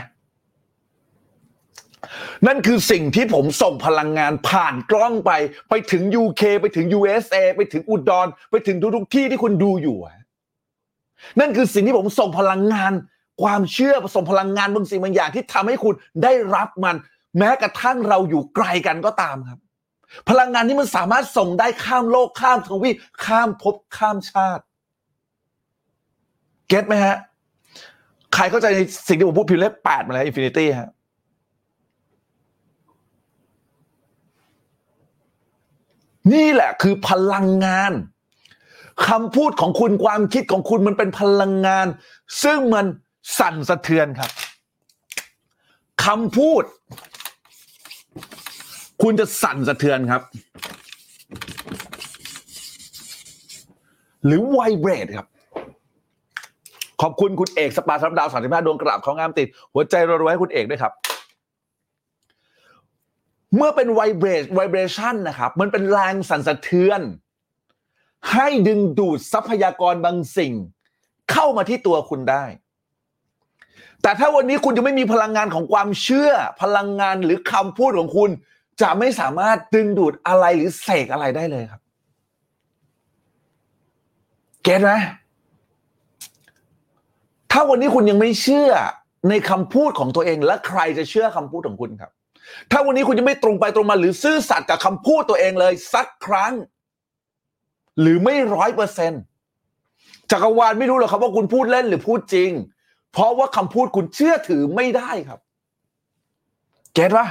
[2.47, 5.31] นั่นคือสิ่งที่ผมส่งพลังงานผ่านกล้องไป
[5.69, 9.97] ไปถึง UK ไปถึง USA ไปถึงอุดร ไปถึงทุกๆที่ที่คุณดูอยู่
[11.40, 12.92] นั่นคือสิ่งที่ผมส่งพลังงาน
[13.42, 16.97] ความเชื่อส่งพลังงานบางสิ่งบางอย่างที่ทำให้คุณได้รับมัน
[17.39, 19.61] แม้กระทั่งเราอยู่ไกลกันก็ตามครับ
[20.29, 24.62] พลังงานนี้มันสามารถส่งได้ข้ามโลกข้ามทวีปข้ามภพข้ามชาติ
[26.69, 27.17] เก็ตไหมฮะ
[28.35, 30.90] ใครเข้าใจในสิ่งที่ผมพูดพิมพ์เลขแปดมาแล้ว infinity ฮะ
[36.33, 37.92] นี่แหละคือพลังงาน
[39.09, 41.87] คำพูดของคุณความคิดของคุณมันเป็นพลังงาน
[42.42, 42.87] ซึ่งมัน
[43.38, 44.31] สั่นสะเทือนครับ
[46.05, 46.64] คำพูด
[49.03, 50.23] คุณจะสั่นสะเทือนครับ
[54.27, 55.27] หรือไวเบรดครับ
[57.03, 60.93] ขอบคุณคุณเอกสปาสำหรับดาวสามสิบห้าดวงกราบของงามติด หัวใจรวๆให้คุณเอกด้วยครับ
[63.57, 67.01] เมื่อเป็นไวเบรดไวเบรชันนะครับ มันเป็นแรงสั่นสะเทือน
[68.33, 70.53] ให้ดึงดูดทรัพยากรบางสิ่ง
[71.33, 72.45] เข้ามาที่ตัวคุณได้
[74.03, 76.31] แต่ถ้าวันนี้คุณจะไม่มีพลังงานของความเชื่อ
[76.62, 78.31] พลังงานหรือคำพูดของคุณ
[78.83, 81.81] จะไม่สามารถดึงดูดอะไรหรือเสกอะไรได้เลยครับ
[84.62, 84.92] เก็ตไหม
[87.51, 88.71] ถ้าวันนี้คุณยังไม่เชื่อ
[89.29, 92.11] ในคำพูดของตัวเอง และใครจะเชื่อคำพูดของคุณครับ
[92.71, 96.53] ถ้าวันนี้คุณยังไม่ตรงไปตรงมา หรือซื่อสัตย์กับคำพูดตัวเองเลย สักครั้ง
[98.01, 99.12] หรือไม่ร้อยเปอร์เซ็น
[100.31, 102.51] จักรวาลไม่รู้หรอกครับว่าคุณพูดเล่นหรือพูดจริง
[103.12, 105.40] เพราะว่าคำพูดคุณเชื่อถือไม่ได้ครับ
[106.95, 107.27] เก็ตปะ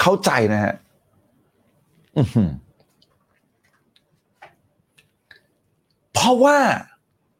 [0.00, 0.74] เข้าใจนะฮะ
[2.16, 2.50] อื้อหือ
[6.14, 6.58] เพราะว่า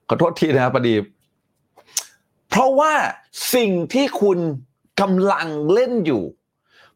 [0.09, 0.95] ขอโทษทีนะครับพอดี
[2.49, 2.93] เพราะว่า
[3.55, 4.39] สิ่งที่คุณ
[5.01, 6.23] กำลังเล่นอยู่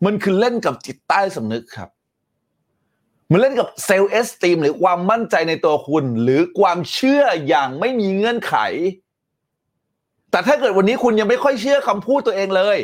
[0.04, 1.90] มันคือเล่นกับจิตใต้สำนึกครับ
[3.30, 8.56] มันเล่นกับเซลล์เอสตีมหรือความมั่นใจในตัวคุณ หรือความเชื่ออย่างไม่มีเงื่อนไข
[10.30, 12.78] แต่ถ้าเกิดวันนี้คุณยังไม่ค่อยเชื่อคำพูดตัวเองเลย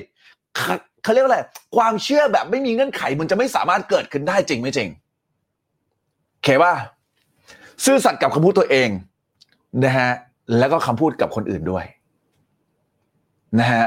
[1.09, 1.40] เขาเรียกว่าอะไร
[1.77, 4.88] ความเชื่อแบบไม่มีเงื่อนไข มันจะไม่สามารถเกิดขึ้นได้จริงไหมจริง
[6.33, 6.75] โอเคป่ะ
[7.85, 8.88] ซื่อสัตย์กับคำพูดตัวเอง
[9.85, 10.11] นะฮะ
[10.59, 11.85] แล้วก็คำพูดกับคนอื่นด้วย
[13.61, 13.85] นะฮะ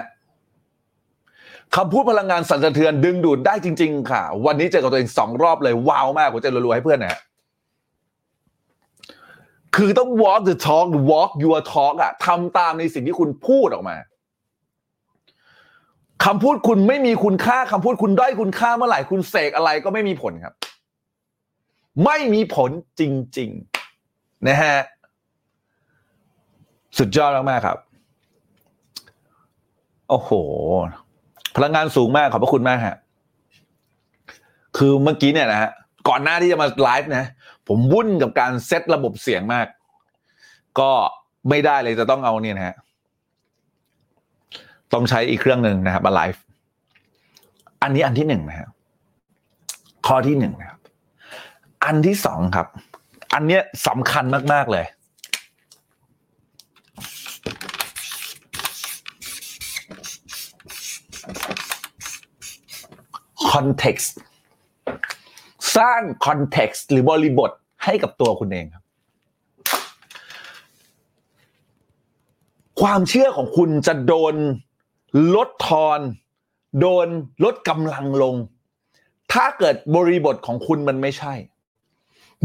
[1.76, 7.20] คำพูดพลังงานสั่นสะเทือนดึงดูดได้จริง ๆ ค่ะ วันนี้เจอกับตัวเองสองรอบเลย ว้าวมากผมจะรัวๆให้เพื่อนนะฮะ
[9.76, 13.98] คือต้อง walk the talk walk your talk อะทำตามในสิ่งที่คุณพูดออกมา
[16.26, 20.54] คำพูดคุณไม่มีคุณค่าคำพูดคุณด้อยคุณค่าเมื่อไหร่คุณเสกอะไรก็ไม่มีผลครับ
[22.06, 23.02] ไม่มีผลจ
[23.38, 23.50] ริง
[24.00, 24.78] ๆ นะฮะ
[26.98, 27.78] สุดยอดมากๆครับ
[30.10, 30.32] โอ้โห
[31.56, 32.98] พลังงานสูงมากขอบพระคุณมากฮะ
[34.78, 35.72] คือเมื่อกี้เนี่ยนะฮะ
[36.10, 37.26] ก่อนหน้าที่จะมาไลฟ์นะ
[37.68, 39.68] ผมวุ่นกับการเซตระบบเสียงมาก
[40.80, 40.92] ก็
[41.50, 42.76] ไม่ได้เลยจะต้องเอาเนี่ยนะฮะ
[44.94, 46.42] ต้องใช้อีกเครื่องหนึ่งนะครับมาไลฟ์
[47.82, 48.70] อันนี้อันที่หนึ่งนะครับ
[50.08, 50.80] ข้อที่หนึ่งนะครับ
[51.86, 52.68] อันที่สองครับ
[53.34, 54.24] อันเนี้ยสำคัญ
[54.54, 54.86] มาก ๆ เลย
[63.52, 64.12] context
[65.78, 67.52] สร้าง context หรือบริบท
[67.84, 68.84] ให้กับตัวคุณเองครับ
[72.82, 74.36] ความเชื่อของคุณจะโดน
[75.36, 76.00] ลดทอน
[76.80, 77.08] โดน
[77.44, 78.36] ลดกำลังลง
[79.34, 81.34] ถ้าเกิดบริบทของคุณมันไม่ใช่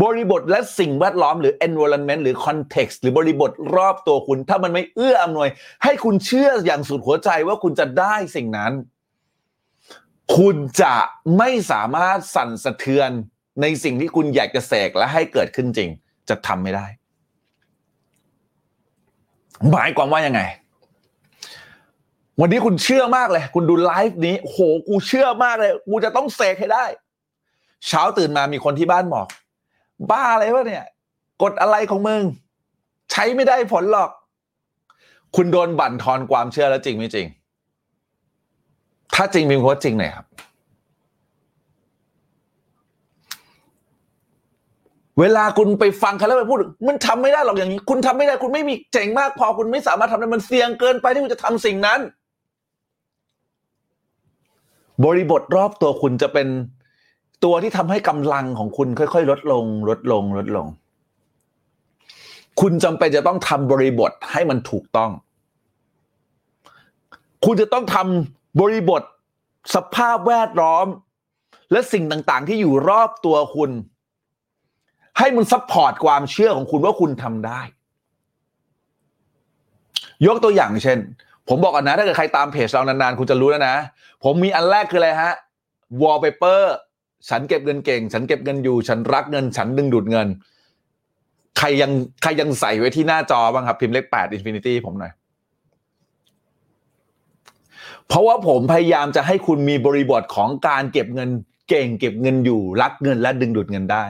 [0.03, 5.49] บริบทและสิ่งแวดล้อมหรือ environment หรือ context หรือบริบทรอบตัวคุณ ถ้ามันไม่เอื้ออำนวย
[5.85, 8.73] ให้คุณเชื่ออย่างสุดหัวใจว่าคุณจะได้สิ่งนั้น
[10.39, 10.95] คุณจะ
[11.39, 13.11] ไม่สามารถสั่นสะเทือน
[13.63, 15.91] ในสิ่งที่คุณอยากจะเสกและให้เกิดขึ้นจริง
[16.29, 16.87] จะทำไม่ได้
[19.71, 20.41] หมายความว่ายังไง
[22.41, 26.85] วันนี้คุณเชื่อมากเลย คุณดูไลฟ์นี้โหกูเชื่อมากเลย กูจะต้องเสกให้ได้
[27.87, 29.27] เช้าตื่นมามีคนที่บ้านบอก
[30.11, 30.85] บ้าอะไรวะเนี่ย
[31.43, 32.23] กดอะไรของมึง
[33.11, 34.11] ใช้ไม่ได้ผลหรอก
[35.37, 37.27] คุณโดนบั่นทอนความเชื่อแล้วจริงไม่จริง
[39.15, 40.27] ถ้าจริงมีคนว่าจริงหน่อยครับ
[45.21, 52.01] เวลาคุณไปฟังใครแล้วไปพูด มันทำไม่ได้หรอกอย่างนี้ คุณทำไม่ได้คุณไม่มีเจ๋งมาก พอคุณไม่สามารถทำได้มันเสี่ยงเกินไปที่คุณจะทำสิ่งนั้น
[55.05, 56.49] บริบทรอบตัวคุณจะเป็น
[57.45, 60.67] ตัวที่ทำให้กำลังของคุณค่อยๆ ลดลง ลดลง ลดลง
[62.61, 65.11] คุณจำเป็นจะต้องทำบริบทให้มันถูกต้อง
[67.45, 69.03] คุณจะต้องทำบริบท
[69.75, 70.87] สภาพแวดล้อม
[71.73, 73.71] และสิ่งต่างๆ ที่อยู่รอบตัวคุณ
[75.19, 77.61] ให้มัน support ความเชื่อของคุณว่าคุณทำได้
[80.27, 80.99] ยกตัวอย่างเช่น
[81.49, 83.77] ผมบอกก่อนนะ ถ้าเกิดใครตามเพจเรานานๆ คุณจะรู้แล้วนะ
[84.25, 85.33] ผมมีอันแรกคืออะไรฮะ
[86.03, 86.63] wallpaper
[87.29, 90.29] ฉันเก็บเงินเก่ง ฉันเก็บเงินอยู่ ฉันรักเงิน ฉันดึงดูดเงิน
[91.59, 95.13] ใครยังใครยังใส่ไว้ที่หน้าจอบ้างครับ พิมพ์เลขแปด Infinity ผมหน่อย
[98.09, 101.31] เพราะว่าผมพยายามจะให้คุณมีบริบทของการเก็บเงิน
[101.69, 104.05] เก่ง เก็บเงินอยู่ รักเงินและดึงดูดเงินได้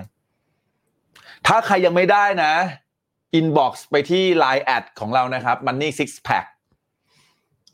[1.47, 2.53] ถ้าใครยังไม่ได้นะ
[3.39, 6.47] inbox ไปที่ Line แอดของเรานะครับ Money Six Pack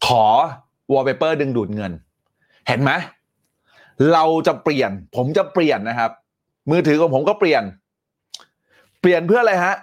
[0.07, 0.25] ขอ
[0.93, 1.93] wallpaper ดึงดูดเงิน
[2.69, 2.93] เห็นไหม
[4.13, 6.11] เราจะเปลี่ยน ผมจะเปลี่ยนนะครับ
[6.71, 7.63] มือถือของผมก็เปลี่ยน
[9.01, 9.75] เปลี่ยนเพื่ออะไรฮะ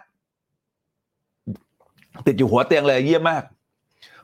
[2.27, 3.43] ติดอยู่หัวเตียงเลยเยี่ยมมาก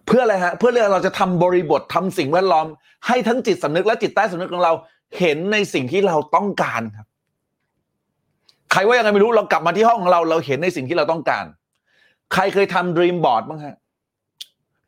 [0.05, 2.67] เพื่ออะไรฮะ เพื่อเราจะทำบริบททำสิ่งแวดล้อม
[3.08, 4.73] ให้ทั้งจิตสำนึกและจิตใต้สำนึกของเรา
[5.19, 7.08] เห็นในสิ่งที่เราต้องการครับ
[8.71, 11.45] ใครว่ายังไงไม่รู้เรากลับมาที่ห้องของเรา เราเห็นในสิ่งที่เราต้องการ
[12.34, 13.75] ใครเคยทำ dream board บ้างฮะ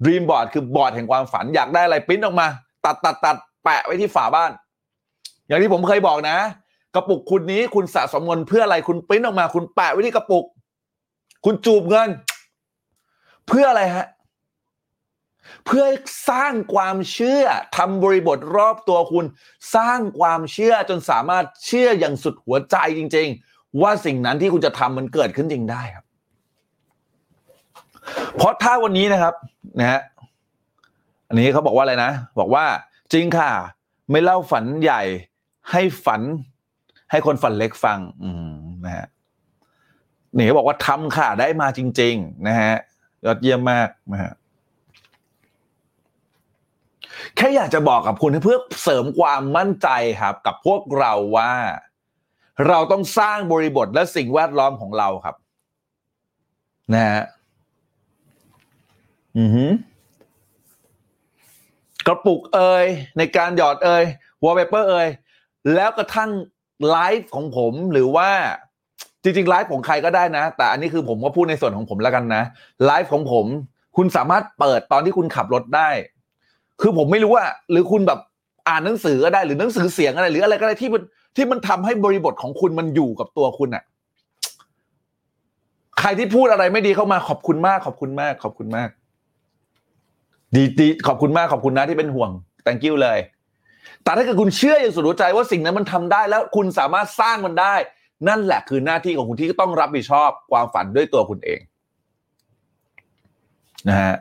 [0.04, 2.48] dream board คือบอร์ดแห่งความฝันอยากได้อะไรปริ้นออกมา
[2.86, 4.52] ตัดตัดตัดแปะไว้ที่ฝาบ้าน
[5.48, 6.38] อย่างที่ผมเคยบอกนะ
[6.96, 10.46] กระปุกคุณนี้คุณสะสมเงินเพื่ออะไรคุณปริ้นออกมา คุณแปะไว้ที่กระปุก
[11.46, 12.10] คุณจูบเงิน
[13.48, 14.08] เพื่ออะไรฮะ
[15.66, 15.86] เพื่อ
[16.30, 17.44] สร้างความเชื่อ
[17.78, 19.26] ทำบริบทรอบตัวคุณ
[19.76, 26.06] สร้างความเชื่อจนสามารถเชื่ออย่างสุดหัวใจจริง ๆ ว่าสิ่งนั้นที่คุณจะทำมันเกิดขึ้นจริงได้ครับ
[28.36, 29.34] เพราะถ้าวันนี้นะครับ
[29.80, 30.02] นะฮะ
[31.28, 32.66] อันนี้เขาบอกว่าอะไรนะ บอกว่า
[33.14, 33.52] จริงค่ะ
[34.12, 35.02] ไม่เล่าฝันใหญ่
[35.72, 36.22] ให้ฝัน
[37.12, 39.06] ให้คนฝันเล็กฟัง อืมนะฮะ
[40.36, 42.74] นี่เขาบอกว่าทำค่ะได้มาจริง ๆ นะฮะ
[43.26, 44.34] ยอดเยี่ยมมากนะฮะ
[47.36, 49.90] แค่อยากจะบอกกับคุณเพื่อเสริมความมั่นใจ
[50.22, 51.54] ครับ กับพวกเราว่า
[52.68, 55.36] เราต้องสร้างบริบทและสิ่งแวดล้อมของเราครับ
[56.94, 57.22] นะฮะ
[59.38, 59.72] อือหือ
[62.08, 62.86] กระปุกเอย
[63.18, 64.04] ในการหยอดเอย
[64.44, 65.08] วอลเปเปอร์เอย
[65.76, 66.30] แล้วกระทั่ง
[66.90, 68.30] ไลฟ์ของผมหรือว่า
[69.24, 72.44] จริงๆไลฟ์ของใครก็ได้นะ แต่อันนี้คือผมก็พูดในส่วนของผมแล้วกันนะ
[72.86, 73.46] ไลฟ์ของผม
[73.98, 75.90] คุณสามารถเปิดตอนที่คุณขับรถได้
[76.82, 78.20] คือผมไม่รู้ว่า หรือคุณแบบ
[78.70, 81.04] อ่านหนังสือก็ได้หรือหนังสือเสียงอะไรหรืออะไรก็ได้ที่มัน
[81.36, 83.84] ที่มันทำให้บริบทของคุณมันอยู่กับตัวคุณอะ
[86.00, 88.90] ใครที่พูดอะไรไม่ดีเข้ามาขอบคุณมาก ขอบคุณมาก ขอบคุณมาก
[90.56, 92.30] ดีดีขอบคุณมากขอบคุณนะที่เป็นห่วง
[92.66, 93.20] thank you เลย
[94.04, 97.76] แต่ถ้าเกิดคุณเชื่ออย่างสุดหัวใจว่าสิ่งนั้นมันทำได้แล้วคุณสามารถสร้างมันได้
[98.28, 101.60] นั่นแหละคือหน้าที่ของคุณที่ต้องรับผิดชอบความฝันด้วยตัวคุณเอง
[103.90, 104.16] นะฮะ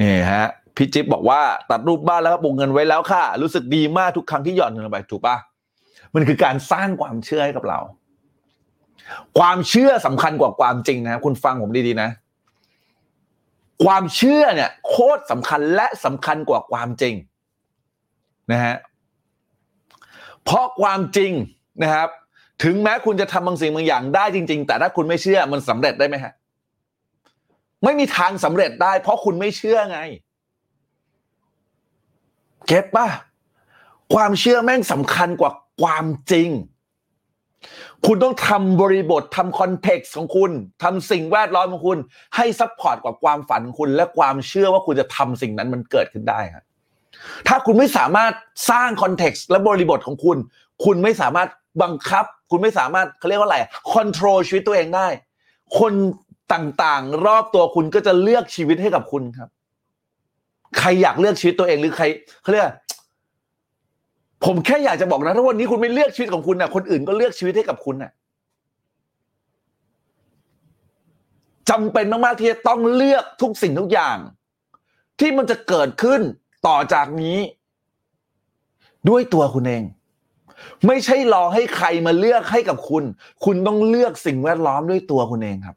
[0.00, 5.36] นี่ฮะพี่จิ๊บบอกว่าตัดรูปบ้านแล้วก็ปลูกเงินไว้แล้วค่ะ รู้สึกดีมากทุกครั้งที่หย่อนเงินลงไปถูกปะ
[6.14, 7.80] มันคือการสร้างความเชื่อให้กับเรา
[9.38, 12.10] ความเชื่อสำคัญกว่าความจริงนะคุณฟังผมดีๆนะ
[13.84, 17.14] ความเชื่อเนี่ยโคตรสำคัญและสำคัญกว่าความจริง
[18.52, 18.76] นะฮะ
[20.44, 21.32] เพราะความจริง
[21.82, 22.08] นะครับ
[22.64, 26.32] ถึงแม้คุณจะทำบางสิ่งบางอย่างได้จริง ๆ แต่ถ้าคุณไม่เชื่อมันสำเร็จได้ไหมฮะ
[27.84, 30.00] ไม่มีทางสำเร็จได้ เพราะคุณไม่เชื่อไง
[32.66, 33.06] เก็ตป่ะ
[34.14, 36.48] ความเชื่อแม่งสำคัญกว่าความจริง
[38.06, 40.50] คุณต้องทำบริบททำ context ของคุณ
[40.82, 41.98] ทำสิ่งแวดล้อมของคุณ
[42.36, 46.64] ให้ support กับความฝันของคุณ และความเชื่อว่าคุณจะทำสิ่งนั้นมันเกิดขึ้นได้ครับ
[47.48, 48.32] ถ้าคุณไม่สามารถ
[48.70, 50.36] สร้าง context และบริบทของคุณ
[50.84, 51.48] คุณไม่สามารถ
[51.82, 53.58] บังคับ คุณไม่สามารถเขาเรียกว่าอะไร
[53.92, 55.08] control ชีวิตตัวเองได้
[55.78, 55.92] คน
[56.52, 59.48] ต่างๆ รอบตัวคุณก็จะเลือกชีวิตให้กับคุณครับ
[60.78, 62.04] ใครอยากเลือกชีวิตตัวเองหรือใคร
[62.42, 62.66] เขาเรียก
[64.44, 68.12] ผมแค่อยากจะบอกนะถ้าวันนี้คุณไม่เลือกชีวิตของคุณนะคนอื่นก็เลือกชีวิตให้กับคุณนะ
[71.70, 74.16] จำเป็นมากๆที่จะต้องเลือกทุกสิ่งทุกอย่าง
[75.20, 76.20] ที่มันจะเกิดขึ้น
[76.66, 77.38] ต่อจากนี้
[79.08, 79.82] ด้วยตัวคุณเอง
[80.86, 83.04] ไม่ใช่รอให้ใครมาเลือกให้กับคุณ
[83.44, 85.76] คุณต้องเลือกสิ่งแวดล้อมด้วยตัวคุณเองครับ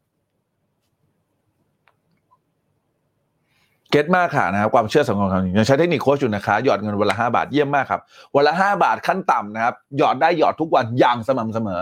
[3.94, 8.02] get มากค่ะนะครับความเชื่อสำคัญของยังใช้เทคนิคโค้ชอยู่นะคะ หยอดเงินวันละห้าบาทเยี่ยมมากครับ
[8.36, 11.82] วันละห้าบาทขั้นต่ำนะครับ หยอดได้หยอดทุกวันอย่างสม่ำเสมอ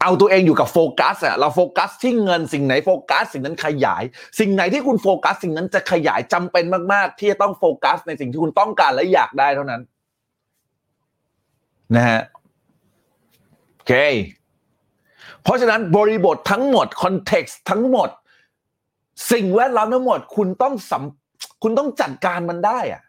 [0.00, 4.02] เอาตัวเองอยู่กับโฟกัสอะเราโฟกัสที่เงินสิ่งไหนโฟกัส สิ่งนั้นขยาย
[4.40, 9.80] สิ่งไหนที่คุณโฟกัส สิ่งนั้นจะขยายจำเป็นมาก ๆ ที่จะต้องโฟกัส ในสิ่งที่คุณต้องการและอยากได้เท่านั้น
[11.96, 12.20] นะฮะ
[13.74, 13.92] โอเค
[15.42, 18.08] เพราะฉะนั้นบริบททั้งหมด context ทั้งหมด
[19.30, 21.02] สิ่งแวดล้อมทั้งหมดคุณต้องสัม
[21.62, 23.02] คุณต้องจัดการมันได้อะ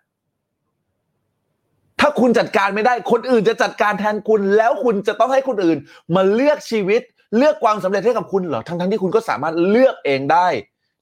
[2.00, 5.78] ถ้าคุณจัดการไม่ได้คนอื่นจะจัดการแทนคุณ แล้วคุณจะต้องให้คนอื่น
[6.16, 7.02] มาเลือกชีวิต
[7.38, 10.48] เลือกความสำเร็จให้กับคุณเหรอทั้งทั้งที่คุณก็สามารถเลือกเองได้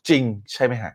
[0.10, 0.94] จริงใช่ไหมฮะ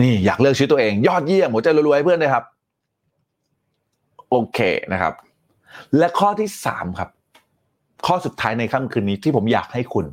[0.00, 2.44] นี่อยากเลือกชีวิตตัวเอง ยอดเยี่ยมหัวใจรวยๆเพื่อนเลยครับ
[4.30, 4.58] โอเค
[4.92, 5.14] นะครับ
[5.98, 7.08] และข้อที่สามครับ
[8.06, 10.06] ข้อสุดท้ายในค่ำคืนนี้ที่ผมอยากให้คุณ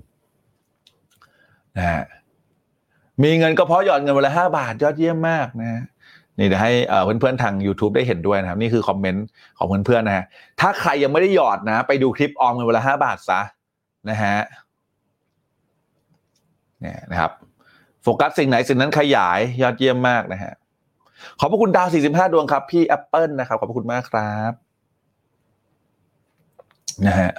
[1.78, 2.04] นะฮะ
[3.24, 5.84] มีเงินก็เพราะหยอดเงินวันละห้าบาทยอดเยี่ยมมากนะ
[6.38, 6.72] นี่เดี๋ยวให้
[7.20, 9.26] เพื่อนๆทาง YouTube ได้เห็นด้วยนะครับ นี่คือคอมเมนต์
[9.58, 10.26] ของเพื่อนๆนะฮะ
[10.60, 13.42] ถ้าใครยังไม่ได้หยอดนะ ไปดูคลิปออมเงินวันละห้าบาทซะ
[14.10, 14.38] นะฮะ
[16.82, 17.32] เนี่ยนะครับ
[18.04, 20.54] โฟกัสสิ่งไหนสิ่งนั้นขยายยอดเยี่ยมมากนะฮะ
[21.40, 24.52] ขอบพระคุณดาว45 ดวงครับ พี่แอปเปิลนะครับขอบพระคุณมากครับ
[27.08, 27.32] นะฮะ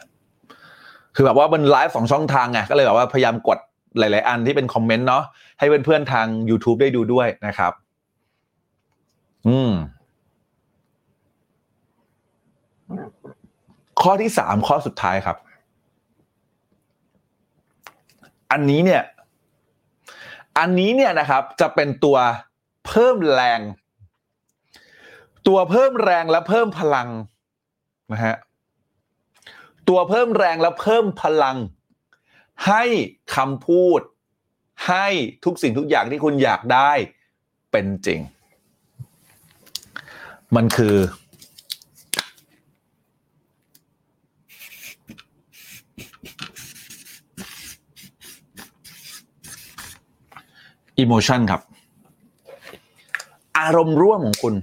[1.14, 3.58] คือแบบว่ามันไลฟ์สองช่องทางไงก็เลยแบบว่าพยายามกด
[3.98, 5.24] หลาย ๆ อันที่เป็น comment เนาะ
[5.58, 7.72] ให้เพื่อน ๆ ทาง YouTube ได้ดูด้วยนะครับ
[9.48, 9.72] อืม
[14.00, 15.36] ข้อที่สามข้อสุดท้ายครับ
[18.52, 19.02] อันนี้เนี่ย
[20.58, 22.18] อันนี้เนี่ยนะครับ จะเป็นตัว
[22.86, 23.60] เพิ่มแรง
[25.48, 27.08] ตัวเพิ่มแรงและเพิ่มพลัง
[28.12, 28.36] นะฮะ
[29.88, 31.56] ตัวเพิ่มแรงและเพิ่มพลัง
[32.66, 32.82] ให้
[33.36, 34.00] คำพูด
[34.88, 35.06] ให้
[35.44, 36.90] ทุกสิ่งทุกอย่างที่คุณอยากได้
[37.72, 38.20] เป็นจริง
[40.56, 40.96] มันคือ
[51.02, 51.62] emotion ครับ
[53.58, 54.54] อารมณ์ร่วมของคุณ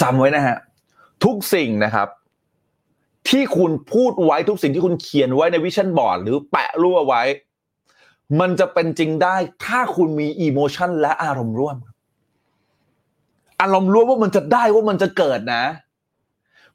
[0.00, 0.56] จำไว้นะฮะ
[1.24, 2.08] ทุกสิ่งนะครับ
[3.28, 7.22] ที่คุณพูดไว้ทุกสิ่งที่คุณเขียนไว้ในวิชั่นบอร์ดหรือแปะรูปไว้
[8.40, 11.76] มันจะเป็นจริงได้ถ้าคุณมีอิโมชันและอารมณ์ร่วม
[13.60, 15.64] อารมณ์ร่วมว่ามันจะได้ว่ามันจะเกิดนะ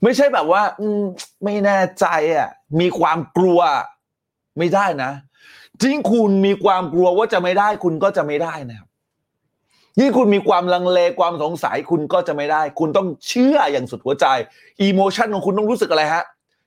[0.03, 1.01] ไม่ใช่แบบว่า อืม
[1.43, 3.59] ไม่แน่ใจอะ มีความกลัว
[4.57, 5.11] ไม่ได้นะ
[5.83, 8.87] ยิ่งคุณมีความกลัวว่าจะไม่ได้ คุณก็จะไม่ได้นะครับ
[9.99, 14.25] ยิ่งคุณมีความลังเลความสงสัยคุณก็จะไม่ได้ คุณต้องเชื่ออย่างสุดหัวใจ
[14.81, 16.23] อีโมชันของคุณต้องรู้สึกอะไรฮะ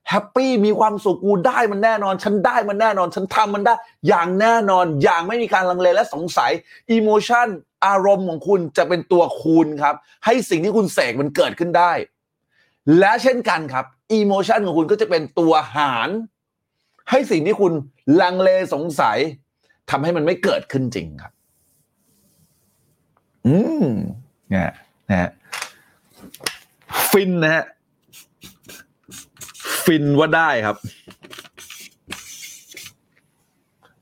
[0.09, 3.75] แฮปปี้มีความสุขกูได้มันแน่นอน ฉันได้มันแน่นอน ฉันทำมันได้
[4.09, 6.51] อย่างแน่นอน อย่างไม่มีการลังเลและสงสัย
[6.91, 7.47] อีโมชัน
[7.87, 11.93] อารมณ์ของคุณจะเป็นตัวคูณครับ ให้สิ่งที่คุณเสกมันเกิดขึ้นได้
[12.99, 16.09] และเช่นกันครับอีโมชันของคุณก็จะเป็นตัวหาร
[17.11, 17.73] ให้สิ่งที่คุณ
[18.21, 19.19] ลังเลสงสัย
[19.91, 21.33] ทำให้มันไม่เกิดขึ้นจริงครับ
[23.47, 23.87] อืม
[24.51, 24.73] เนี่ย
[25.11, 25.31] นะ
[27.11, 27.65] ฟินนะฮะ
[29.85, 30.77] ฟินว่าได้ครับ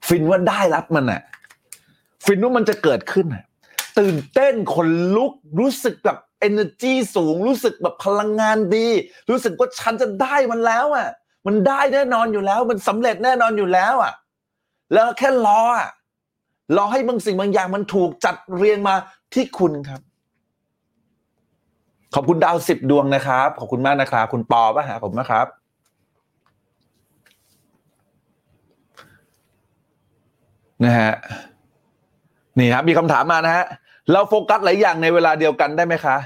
[0.08, 1.22] ฟินว่าได้รับมันอะ
[2.24, 3.44] ฟินว่ามันจะเกิดขึ้นอะ
[3.98, 8.88] ตื่นเต้นขนลุกรู้สึกแบบ energy สูง รู้สึกแบบพลังงานดี
[9.30, 11.08] รู้สึกว่าฉันจะได้มันแล้วอะ
[11.46, 14.12] มันได้แน่นอนอยู่แล้ว มันสำเร็จแน่นอนอยู่แล้วอะ
[14.92, 15.90] แล้วแค่รออะ
[16.76, 18.94] รอให้บางสิ่งบางอย่างมันถูกจัดเรียงมา
[19.34, 20.00] ที่คุณครับ
[22.14, 25.46] ขอบคุณดาวสิบดวงนะครับ ขอบคุณมากนะครับ คุณปอป่ะฮะผมนะครับ
[30.84, 31.12] นะฮะ
[32.58, 33.64] นี่ครับมีคำถามมานะฮะ
[34.12, 36.16] เราโฟกัสหลายอย่างในเวลาเดียวกันได้ไหมคะ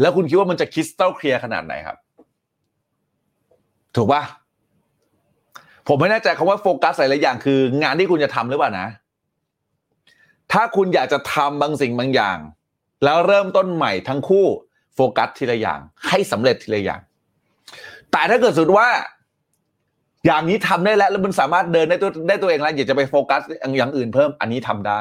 [0.00, 1.96] แล้วคุณคิดว่ามันจะคริสตัลเคลียร์ขนาดไหนครับ
[3.96, 4.22] ถูกปะ
[5.88, 8.88] ผมไม่แน่ใจคำว่าโฟกัสหลายอย่างคือ งานที่คุณจะทำหรือเปล่านะ
[10.52, 12.38] ถ้าคุณอยากจะทำบางสิ่งบางอย่าง
[13.04, 14.46] แล้วเริ่มต้นใหม่ทั้งคู่
[14.94, 17.00] โฟกัสทีละอย่าง ให้สำเร็จทีละอย่าง
[18.12, 18.88] แต่ถ้าเกิดสุดว่า
[20.26, 23.40] อย่างนี้ทำได้แล้วแล้วมันสามารถเดินได้ตัวได้ตัวเองแล้วอยากจะไปโฟกัส
[23.76, 25.00] อย่างอื่นเพิ่มอันนี้ทำได้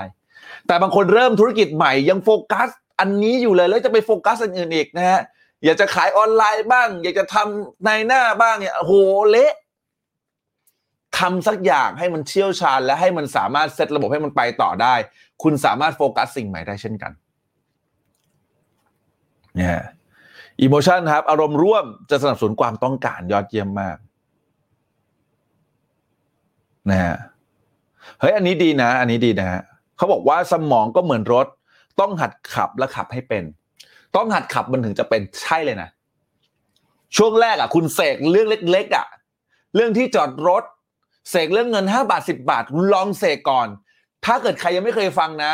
[0.68, 5.22] แต่บางคนเริ่มธุรกิจใหม่ยังโฟกัส อันนี้อยู่เลยแล้วจะไปโฟกัสอันอื่นอีกนะฮะ
[5.64, 8.94] อยากจะขายออนไลน์บ้าง อยากจะทำในหน้าบ้างเนี่ยโห
[9.30, 9.54] เละ
[11.20, 14.96] ทำสักอย่างให้มันเชี่ยวชาญ และให้มันสามารถเซตระบบให้มันไปต่อได้
[15.44, 17.12] คุณสามารถโฟกัสสิ่งใหม่ได้เช่นกัน
[19.56, 19.84] เนี่ย
[20.62, 23.98] อิโมชันครับ อารมณ์ร่วมจะสนับสนุนความต้องการยอดเยี่ยมมาก
[26.90, 27.16] นะฮะ
[28.20, 29.62] เฮ้ยอันนี้ดีนะ อันนี้ดีนะฮะ
[29.98, 31.48] เขาบอกว่าสมองก็เหมือนรถ
[32.00, 33.44] ต้องหัดขับและขับให้เป็น
[34.16, 35.90] ต้องหัดขับมันถึงจะเป็นใช่เลยนะ
[37.18, 39.08] ช่วงแรกอะ คุณเสกเรื่องเล็ก ๆ อะ
[39.76, 40.64] เรื่องที่จอดรถ
[41.30, 43.68] เสกเรื่องเงินห้าบาทสิบาทคุณลองเสกก่อน
[44.26, 45.54] ถ้าเกิดใครยังไม่เคยฟังนะ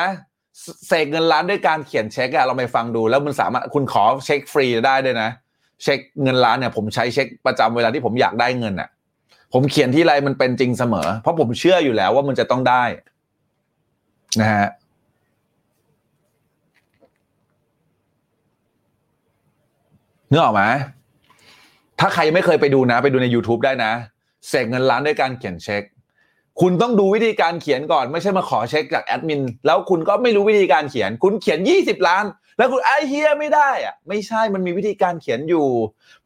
[0.88, 5.30] เสกเงินล้านด้วยการเขียนเช็คอะเราไปฟังดูแล้วมันสามารถคุณขอเช็คฟรีได้ด้วยนะ
[5.84, 8.90] เช็คเงินล้านเนี่ยผมใช้เช็คประจำเวลาที่ผมอยากได้เงินอะ
[9.54, 12.84] ผมเขียนที่ไรมันเป็นจริงเสมอ เพราะผมเชื่ออยู่แล้วว่ามันจะต้องได้
[14.42, 14.68] นะฮะ
[20.30, 20.64] เนื้อออกไหม
[22.00, 23.92] ถ้าใครยังไม่เคยไปดูนะ ไปดูใน YouTube ได้นะ
[24.48, 25.84] เสกเงินล้านด้วยการเขียนเช็ค
[26.62, 32.26] คุณต้องดูวิธีการเขียนก่อน ไม่ใช่มาขอเช็คจากแอดมินแล้วคุณก็ไม่รู้วิธีการเขียน คุณเขียนยี่สิบล้าน
[32.60, 35.68] แล้วคุณไอเฮียไม่ได้อะไม่ใช่มันมีวิธีการเขียนอยู่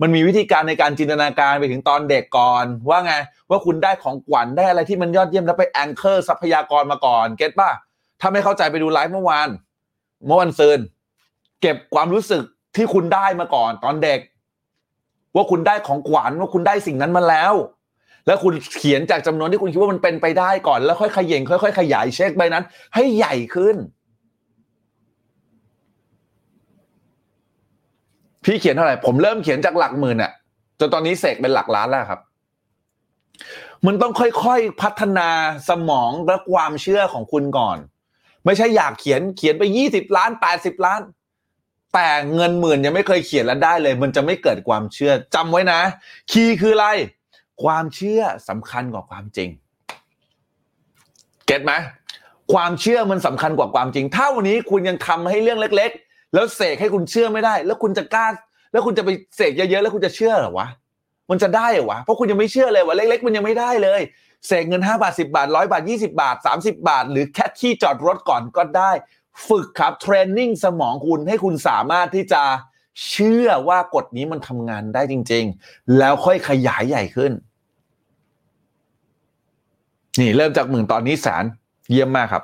[0.02, 3.14] มันมีวิธีการในการจินตนาการไปถึงตอนเด็กก่อน ว่าไง
[3.50, 7.72] ว่าคุณได้ของขวัญได้อะไรที่มันยอดเยี่ยมแล้วไปแองเกอร์ทรัพยากรมาก่อนเก็ตป่ะ
[8.22, 9.50] ถ้าไม่เข้าใจไปดูไลฟ์เมื่อวาน
[10.26, 10.80] เมื่อวันซืน
[11.62, 12.44] เก็บความรู้สึก
[12.76, 14.20] ที่คุณได้มาก่อนตอนเด็ก
[15.36, 17.54] ว่าคุณได้ของขวัญว่าคุณได้สิ่งนั้นมาแล้ว
[18.28, 22.64] แล้วคุณเขียนจากจำนวนที่คุณคิดว่ามันเป็นไปได้ก่อน แล้วค่อยขย่งค่อย ๆ ขยายเช็คใบนั้น
[22.96, 23.76] ให้ใหญ่ขึ้น
[28.46, 30.32] พี่เขียนเท่าไหร่ผมเริ่มเขียนจากหลักหมื่นอะ
[30.80, 32.20] จนตอนนี้เสกเป็นหลักล้านแล้วครับ
[33.86, 35.30] มันต้องค่อยๆพัฒนา
[35.70, 37.78] สมองและความเชื่อของคุณก่อน
[38.46, 41.02] ไม่ใช่อยากเขียนเขียนไปยี่สิบล้านแปดสิบล้าน
[41.94, 45.80] แต่เงินหมื่นยังไม่เคยเขียนแล้วได้เลย มันจะไม่เกิดความเชื่อจำไว้นะ
[46.32, 46.88] คีย์คืออะไร
[47.64, 49.50] ความเชื่อสำคัญกว่าความจริง
[51.46, 51.74] เก็ตไหม
[52.54, 58.28] ความเชื่อมันสำคัญกว่าความจริง ถ้าวันนี้คุณยังทำให้เรื่องเล็ก ๆ แล้วเสกให้คุณเชื่อไม่ได้ แล้วคุณจะกล้า
[58.72, 60.68] แล้วคุณจะไปเสกเยอะๆแล้วคุณจะเชื่อหรอวะ
[61.30, 64.02] มันจะได้เหรอวะเพราะคุณยังไม่เชื่อเลยว่าเล็กๆ มันยังไม่ได้เลย
[64.48, 68.92] เสกเงิน 5 บาท 10 บาท 100 บาท 20 บาท 30 บาท หรือแค่ที่จอดรถก่อนก็ได้
[69.48, 72.44] ฝึกครับเทรนนิ่งสมองคุณให้คุณสามารถที่จะ
[73.10, 77.32] เชื่อว่ากฎนี้มันทำงานได้จริง ๆ แล้วค่อยขยายใหญ่ขึ้น
[80.20, 81.44] นี่เริ่มจากหมื่นตอนนี้แสน
[81.92, 82.44] เยี่ยมมากครับ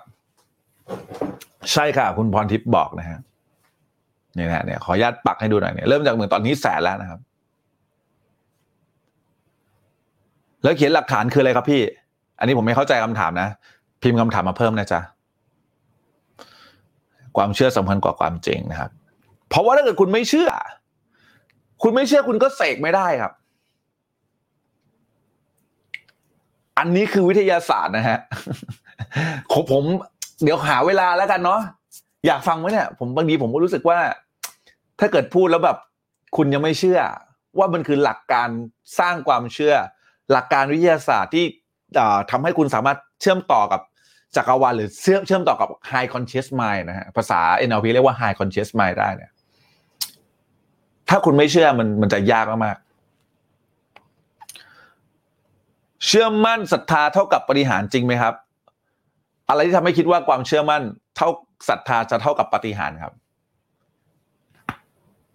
[1.71, 3.19] ใช่ค่ะ คุณพรทิพย์บอกนะฮะ
[4.39, 7.19] นี่นะเนี่ยขออนุญาตปักให้ดูหน่อยเนี่ยเริ่มจากหมื่นตอนนี้แสนแล้วนะครับ
[10.63, 11.82] แล้วเขียนหลักฐานคืออะไรครับพี่
[12.39, 13.49] อันนี้ผมไม่เข้าใจคำถามนะ
[14.02, 15.02] พิมพ์คำถามมาเพิ่มนะจ๊ะ
[17.38, 18.91] ความเชื่อสำคัญกว่าความจริงนะครับ
[19.49, 20.49] เพราะว่าถ้าเกิดคุณไม่เชื่อ
[21.84, 23.34] คุณไม่เชื่อคุณก็เสกไม่ได้ครับ
[26.78, 28.19] อันนี้คือวิทยาศาสตร์นะฮะ
[29.52, 29.84] ของผม
[30.43, 31.62] เดี๋ยวหาเวลาแล้วกันเนาะ
[32.28, 33.99] อยากฟังไหมเนี่ย ผมบางทีผมก็รู้สึกว่า
[34.99, 35.77] ถ้าเกิดพูดแล้วแบบ
[36.38, 36.99] คุณยังไม่เชื่อ
[37.57, 38.49] ว่ามันคือหลักการ
[38.99, 39.75] สร้างความเชื่อ
[40.31, 41.45] หลักการวิทยาศาสตร์ที่
[42.31, 43.81] ทำให้คุณสามารถเชื่อมต่อกับ
[44.35, 49.32] จักรวาลหรือเชื่อมเชื่อมต่อกับ high conscious mind นะฮะภาษา NLP เรียกว่า high conscious mind ได้เนี่ย
[51.09, 52.86] ถ้าคุณไม่เชื่อมันมันจะยากมากๆ
[56.05, 58.34] เชื่อมั่นศรัทธาเท่ากับปฏิหารจริงไหมครับ
[59.49, 60.82] อะไรที่ทำให้คิดว่าความเชื่อมั่น
[61.15, 61.30] เท่า
[61.69, 63.13] ศรัทธาจะเท่ากับปฏิหารครับ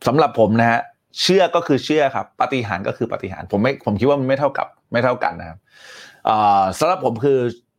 [0.07, 0.81] สำหรับผมนะฮะ
[1.23, 5.59] เชื่อก็คือเชื่อครับปฏิหารก็คือปฏิหารผมไม่ผมคิดว่ามันไม่เท่ากับไม่เท่ากันนะครับ
[6.79, 7.39] สำหรับผมคือ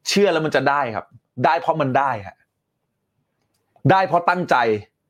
[0.09, 1.05] เชื่อแล้วมันจะได้ครับ
[1.45, 2.35] ได้เพราะมันได้ฮะ
[3.91, 4.55] ได้เพราะตั้งใจ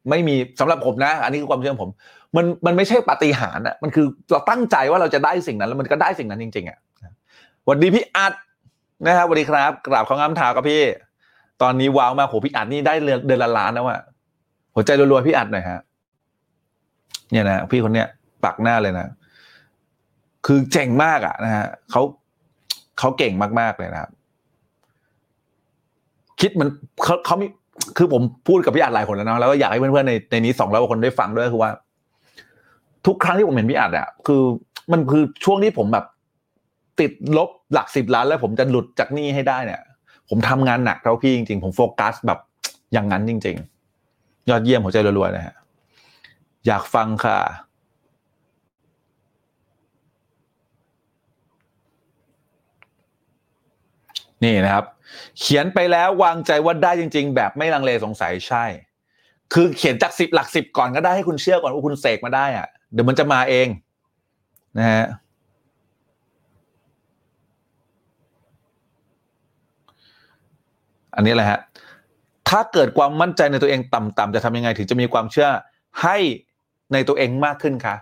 [0.10, 1.92] ไม่มีสำหรับผมนะ อันนี้คือความเชื่อผม
[2.36, 6.80] มันมันไม่ใช่ปฏิหารอะมันคือเราตั้งใจว่าเราจะได้สิ่งนั้น แล้วมันก็ได้สิ่งนั้นจริง ๆอะ
[7.68, 8.34] วัสดีพี่อัด
[9.06, 10.82] นะครับสวัสดีครับ กราบของงามถากับพี่
[11.62, 12.94] ตอนนี้ว้าวมากโหพี่อัดนี่ได้
[13.26, 14.00] เดือนละล้านแล้วอะ
[14.76, 15.80] หัวใจรัวๆพี่อัดหน่อยฮะ
[17.36, 18.08] เนี่ยนะพี่คนเนี้ย
[18.44, 19.08] ปักหน้าเลยนะ
[20.46, 22.02] คือเจ๋งมากอะนะฮะเขา
[23.00, 24.12] เขาเก่งมากๆเลยนะครับ
[26.42, 26.70] คิดมัน
[27.04, 27.48] เขาเขามี
[27.98, 31.72] คือผมพูดกับพี่อัดหลายคนแล้วนะแล้วก็อยากให้เพื่อนๆในในนี้สองร้อยคนได้ฟังด้วยคือว่า
[33.06, 34.42] ทุกครั้งที่ผมเห็นพี่อัดอะคือ
[34.92, 36.06] มันคือช่วงที่ผมแบบ
[37.00, 39.82] ติดลบหลักสิบล้าน แล้วผมจะหลุดจากนี่ให้ได้เนี่ย
[40.30, 42.40] ผมทำงานหนักเท่าพี่จริงๆ ผมโฟกัสแบบ
[42.94, 43.56] อย่างนั้นจริง
[44.04, 45.56] ๆ ยอดเยี่ยมหัวใจรัวๆนะฮะ
[46.66, 47.40] อยากฟังค่ะ
[54.44, 54.86] นี่นะครับ
[55.40, 58.66] เขียนไปแล้ววางใจว่าได้จริง ๆ แบบไม่ลังเลสงสัยใช่
[59.54, 63.68] คือเขียนจากสิบหลักสิบก่อนก็ได้ให้คุณเชื่อก่อนว่าคุณเสกมาได้อะเดี๋ยวมันจะมาเอง
[64.78, 65.06] นะฮะ
[71.16, 71.60] อันนี้แหละฮะ
[72.50, 75.50] ถ้าเกิดความมั่นใจในตัวเองต่ำๆจะทำยังไงถึงจะมีความเชื่อ
[76.04, 76.18] ให้
[76.94, 77.96] ในตัวเองมากขึ้นคะ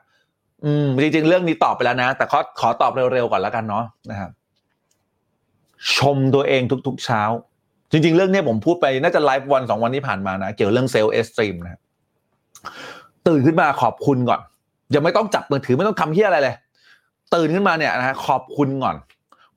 [0.66, 4.32] อืมจริงๆ เรื่องนี้ตอบไปแล้วนะ แต่ขอขอตอบเร็วๆก่อนแล้วกันเนาะนะครับ
[5.98, 7.22] ชมตัวเองทุกๆเช้า
[7.92, 11.80] จริง ๆ เรื่องนี้ผมพูดไปน่าจะไลฟ์วันสองวันที่ผ่านมานะ เกี่ยวเรื่อง self-esteem นะ
[13.28, 14.42] ตื่นขึ้นมาขอบคุณก่อน
[14.94, 16.56] ยังไม่ต้องจับมือถือไม่ต้องทำเหี้ยอะไรเลย
[17.36, 18.96] ตื่นขึ้นมาเนี่ยนะขอบคุณก่อน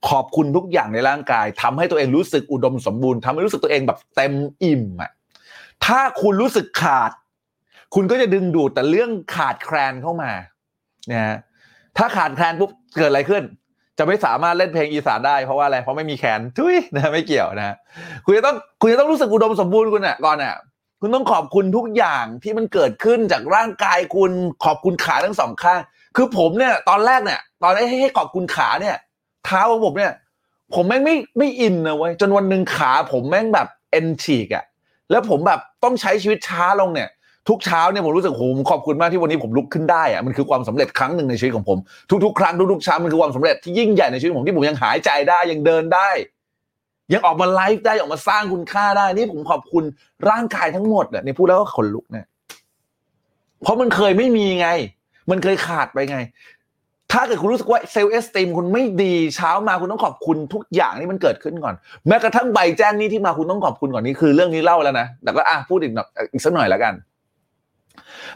[0.08, 5.10] ขอบคุณทุกอย่างในร่างกายทำให้ตัวเองรู้สึกอุดมสมบูรณ์ทำให้รู้สึกตัวเองแบบเต็มอิ่มอะ
[5.84, 7.10] ถ้าคุณรู้สึกขาด
[7.94, 10.30] คุณก็จะดึงดูดแต่เรื่องขาดแคลนเข้ามา
[11.12, 11.36] นะฮะ
[11.98, 13.42] ถ้าขาดแคลนปุ๊บเกิดอะไรขึ้น
[13.98, 17.76] จะไม่สามารถเล่นเพลงอีสานได้เพราะว่าอะไรเพราะไม่มีแขนทุยนะไม่เกี่ยวนะ
[18.24, 20.56] คุณจะต้องคุณจะต้องรู้สึกอุดมสมบูรณ์คุณอะก่อนอะ
[21.00, 24.30] คุณต้องขอบคุณทุกอย่างที่มันเกิดขึ้นจากร่างกายคุณ
[24.64, 25.80] ขอบคุณขาทั้งสองข้าง
[26.16, 28.96] คือผมเนี่ย ตอนแรกเนี่ย ตอนให้ให้ขอบคุณขาเนี่ย
[29.44, 30.12] เท้าของผมเนี่ย
[30.74, 34.64] ผมแม่งไม่ไม่อินนะเว้ยจนวันหนึ่งขาผมแม่งแบบเอ็นฉีกอะ
[35.10, 37.08] แล้วผมแบบต้องใช้ชีวิตช้าลงเนี่ย
[37.48, 41.78] ทุกเช้าเนี่ยผมรู้สึกโหผมขอบคุณมากที่วันนี้ผมลุกขึ้นได้อะมันคือความสำเร็จครั้งหนึ่งในชีวิตของผม
[42.24, 46.08] ทุกๆ ครั้งทุกๆเช้ามันคือความสำเร็จที่ยิ่งใหญ่ในชีวิตผมที่ผมยังหายใจได้ยังเดินได้
[47.12, 49.84] ยังออกมาไลฟ์ได้ออกมาสร้างคุณค่าได้นี่ผมขอบคุณ
[50.28, 52.26] ร่างกายทั้งหมดเนี่ยพูดแล้วก็ขนลุกเนี่ย
[53.62, 54.68] เพราะมันเคยไม่มีไง
[55.30, 56.18] มันเคยขาดไปไง
[57.12, 61.74] ถ้าเกิดคุณรู้สึกว่าเซลล์เอสติมคุณไม่ดีเช้ามาคุณต้องขอบคุณทุกอย่างที่มันเกิดขึ้นก่อน
[62.08, 66.94] แม้กระทั่งใบแจ้งนี้ที่มาคุณต้องขอบคุณก่อนนี่คือเรื่องนี้เล่าแล้วนะแต่ก็อะพูดอีกหน่อยอีกสักหน่อยแล้วกัน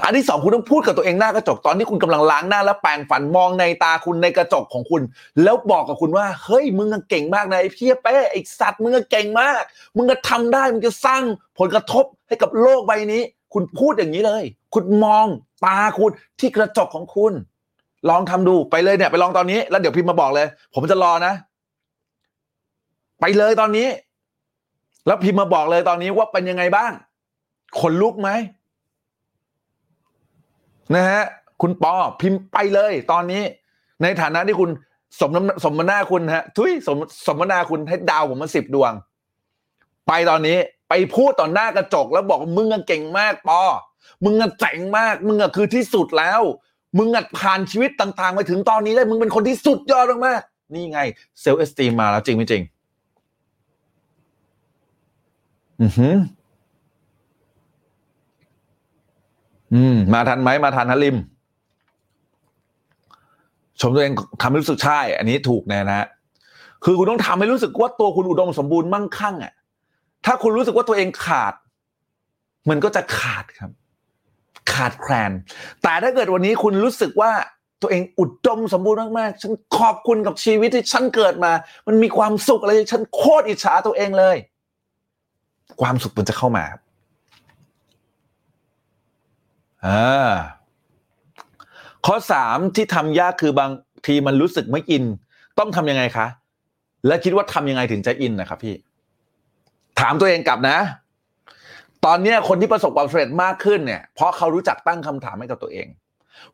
[0.04, 5.02] อันที่สองคุณต้องพูดกับตัวเองหน้ากระจกตอนที่คุณกำลังล้างหน้าแล้วแปรงฟันมองในตาคุณในกระจกของคุณ
[5.42, 9.62] แล้วบอกกับคุณว่า เฮ้ยมึงเก่งมากนะไอ้เพี้ยเป้ไอ้สัตว์มึงเก่งมาก
[9.96, 11.22] มึงก็ทำได้มึงจะสร้าง
[11.58, 13.22] ผลกระทบให้กับโลกใบนี้
[13.54, 14.44] คุณพูดอย่างนี้เลย
[14.74, 15.26] คุณมอง
[15.64, 17.32] ตาคุณที่กระจกของคุณ
[18.08, 21.34] ลองทำดูไปเลยเนี่ย ไปลองตอนนี้ แล้วเดี๋ยวพิมพ์มาบอกเลย ผมจะรอนะ
[23.20, 23.88] ไปเลยตอนนี้
[25.06, 26.92] แล้วพิมพ์มาบอกเลยตอนนี้ว่าเป็นยังไงบ้าง
[27.80, 28.30] ขนลุกไหม
[30.94, 31.22] นะฮะ
[31.62, 33.42] คุณปอพิมพ์ไปเลยตอนนี้
[34.02, 34.70] ในฐานะที่คุณ
[35.20, 38.92] สมน้ำสมนาคุณฮะทุยสมสมนาคุณให้ดาวผมมาสิบดวง
[40.08, 43.60] ไปตอนนี้ไปพูดต่อหน้ากระจกแล้วบอกมึงเก่งมากปอ
[44.24, 46.40] มึงอะเจ๋งมาก มึงอะคือที่สุดแล้ว
[46.98, 51.00] มึงอะผ่านชีวิตต่างๆมาถึงตอนนี้ได้มึงเป็นคนที่สุดยอดมากๆนี่ไง
[51.40, 52.62] เซลล์เอสตีมมาแล้วจริงไม่จริง
[55.82, 56.14] อือหือ
[59.74, 61.16] อืม มาทันไหมมาทันฮะลิม
[63.80, 64.12] ชมตัวเอง
[64.42, 66.08] ทำให้รู้สึกใช่ อันนี้ถูกแน่นะ
[66.84, 69.52] คือคุณต้องทำให้รู้สึกว่าตัวคุณอุดมสมบูรณ์มั่งคั่งอะ
[70.26, 71.54] ถ้าคุณรู้สึกว่าตัวเองขาด
[72.68, 73.70] มันก็จะขาดครับ
[74.72, 75.32] ขาดแคลน
[75.82, 77.32] แต่ถ้าเกิดวันนี้คุณรู้สึกว่า
[77.82, 81.52] ตัวเองอุดมสมบูรณ์มากๆ ฉันขอบคุณกับชีวิตที่ฉันเกิดมา
[81.86, 84.36] มันมีความสุขอะไร ฉันโคตรอิจฉาตัวเองเลย
[85.80, 86.64] ความสุขมันจะเข้ามา
[89.86, 90.30] อ่า
[92.06, 93.70] ข้อสามที่ทำยากคือบาง
[94.06, 95.04] ทีมันรู้สึกไม่อิน
[95.58, 96.26] ต้องทำยังไงคะ
[97.06, 98.74] และคิดว่าทำยังไงถึงจะอินนะครับพี่
[100.00, 100.78] ถามตัวเองกลับนะ
[102.04, 105.86] ตอนนี้คนที่ประสบความสำเร็จมากขึ้นเนี่ย เพราะเขารู้จักตั้งคำถามให้กับตัวเอง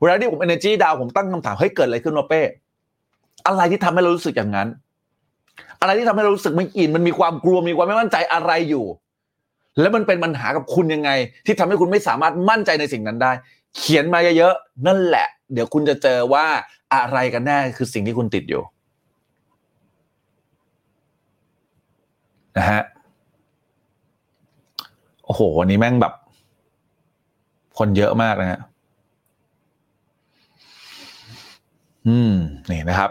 [0.00, 2.42] เวลาที่ผม energy ดาวผมตั้งคำถามเฮ้ยเกิดอะไรขึ้นวะเป้
[3.46, 4.68] อะไรที่ทำให้เรารู้สึกอย่างนั้น
[5.80, 8.86] อะไรที่ทำให้เรารู้สึกไม่อิน มันมีความกลัวมีความไม่มั่นใจอะไรอยู่
[9.80, 11.10] แล้วมันเป็นปัญหากับคุณยังไง
[11.46, 13.32] ที่ทำให้คุณไม่สามารถมั่นใจในสิ่งนั้นได้
[13.76, 16.46] เขียนมาเยอะๆนั่นแหละ เดี๋ยวคุณจะเจอว่า
[16.94, 18.62] อะไรกันแน่คือสิ่งที่คุณติดอยู่
[22.56, 22.82] นะฮะ
[25.24, 26.14] โอ้โหวันนี้แม่งแบบ
[27.78, 28.60] คนเยอะมากนะฮะ
[32.06, 32.32] อืม
[32.70, 33.10] นี่นะครับ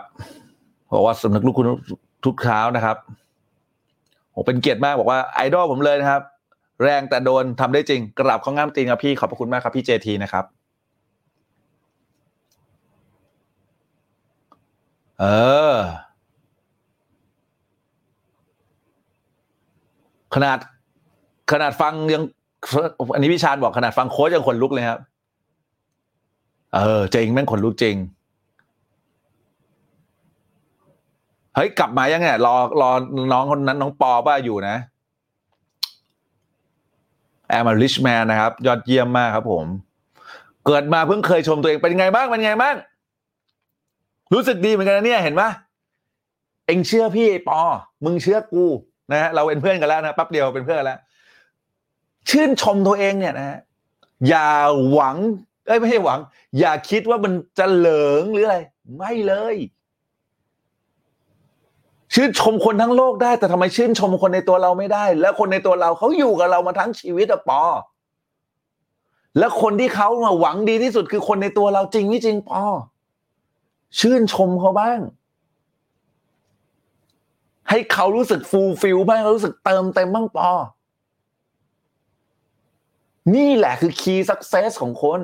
[0.93, 1.65] บอกว่าสำนึกลูกคุณ
[2.25, 2.97] ทุกเช้านะครับ
[4.33, 6.21] ผมเป็นเกียรติมากบอกว่าไอดอลผมเลยนะครับ
[6.81, 10.45] แรงแต่โดนทำได้จริง กราบข้องงามตีนครับพี่ขอบพระคุณมากครับพี่เจทีนะครับ
[15.19, 15.25] เอ
[15.73, 15.75] อ
[20.35, 20.57] ขนาด
[21.51, 22.23] ขนาดฟังยัง
[23.13, 24.99] อันนี้พี่ชาญบอกขนาดฟังโค้ชยังขนลุกเลยครับ
[26.75, 27.95] เออจริงแม่งขนลุกจริง
[31.55, 32.89] เฮ้ยกลับมายังไงรอรอ
[33.31, 34.75] น้องคนนั้นน้องปอป้าอยู่นะ
[37.47, 39.65] แอมมาริชแมนนะครับ ยอดเยี่ยมมากครับผม
[40.65, 42.75] เกิดมาเพิ่งเคยชมตัวเองเป็นไงบ้างเป็นไงบ้าง
[44.33, 45.49] รู้สึกดีเหมือนกันนะเนี่ยเห็นปะ
[46.67, 47.59] เอ็งเชื่อพี่ปอ
[48.05, 48.65] มึงเชื่อกู
[49.11, 50.99] นะฮะเราเป็นเพื่อนกันแล้วนะแป๊บเดียวเป็นเพื่อนแล้ว
[52.29, 53.59] ชื่นชมตัวเองเนี่ยนะฮะ
[54.27, 54.49] อย่า
[54.91, 55.15] หวัง
[55.67, 56.19] เอ้ยไม่ใช่หวัง
[56.59, 58.57] อย่าคิดว่ามันจะเหลิงหรืออะไร
[58.97, 59.55] ไม่เลย
[62.17, 67.61] ชื่นชมคนทั้งโลกได้ แต่ทำไมชื่นชมคนในตัวเราไม่ได้ แล้วคนในตัวเราเขาอยู่กับเรามาทั้งชีวิตอะปอ
[69.37, 72.63] แล้วคนที่เขามาหวังดีที่สุดคือคนในตัวเราจริงไม่จริงปอ
[73.99, 74.99] ชื่นชมเขาบ้าง
[77.69, 80.49] ให้เขารู้สึกฟูลฟิลบ้างรู้สึกเติมเต็มบ้างปอ
[83.35, 85.21] นี่แหละคือคีย์สักเซสของคน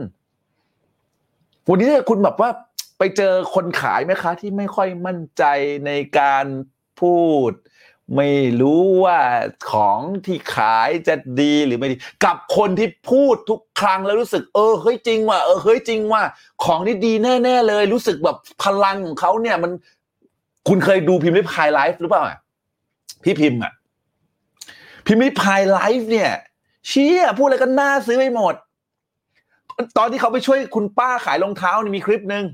[1.67, 2.49] วันนี้คุณแบบว่า
[2.97, 5.43] ไปเจอคนขายไหมคะ ที่ไม่ค่อยมั่นใจ
[5.85, 6.45] ในการ
[7.01, 7.51] พูด
[8.15, 8.29] ไม่
[8.61, 9.19] รู้ว่า
[9.71, 11.95] ของที่ขายจะดีหรือไม่ดี
[12.25, 16.23] กับคนที่พูดทุกครั้งแล้วรู้สึก เออเฮ้ยจริงว่ะเออเฮ้ยจริงว่ะ
[16.63, 19.71] ของนี่ดีแน่ ๆ เลย รู้สึกแบบพลังของเขาเนี่ยมัน
[20.67, 22.23] คุณเคยดูพิมพ์ริพายไลฟ์หรือเปล่า
[23.23, 23.73] พี่พิมพ์อะ
[25.05, 26.31] พิมพ์ริพายไลฟ์เนี่ย
[26.87, 28.55] เชี่ยพูดอะไรก็น่าซื้อไปหมด
[29.97, 32.45] ตอนที่เขาไปช่วยคุณป้าขายรองเท้านี่มีคลิปหนึ่ง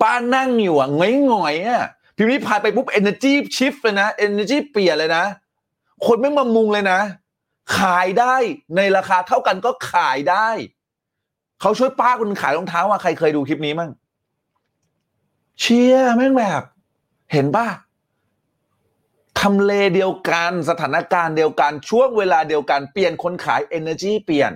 [0.00, 0.88] ป้านั่งอยู่อะ
[1.32, 1.86] งอยๆอะ
[2.22, 5.24] พิมพ์ริพายไปปุ๊บ energy shift เลยนะ energy เปลี่ยนเลยนะ
[6.06, 7.00] คนไม่มามุงเลยนะ
[7.78, 8.36] ขายได้
[8.76, 10.48] ในราคาเท่ากันก็ขายได้
[11.60, 13.90] เขาช่วยป้าคนขายรองเท้าว่าใครเคยดูคลิปนี้มั้ง
[15.60, 16.62] เชียแม่งแบบ
[17.32, 17.66] เห็นป่ะ
[19.40, 24.52] ทำเลเดียวกันสถานการณ์เดียวกันช่วงเวลาเดียวกันเปลี่ยนคนขาย energy เปลี่ยน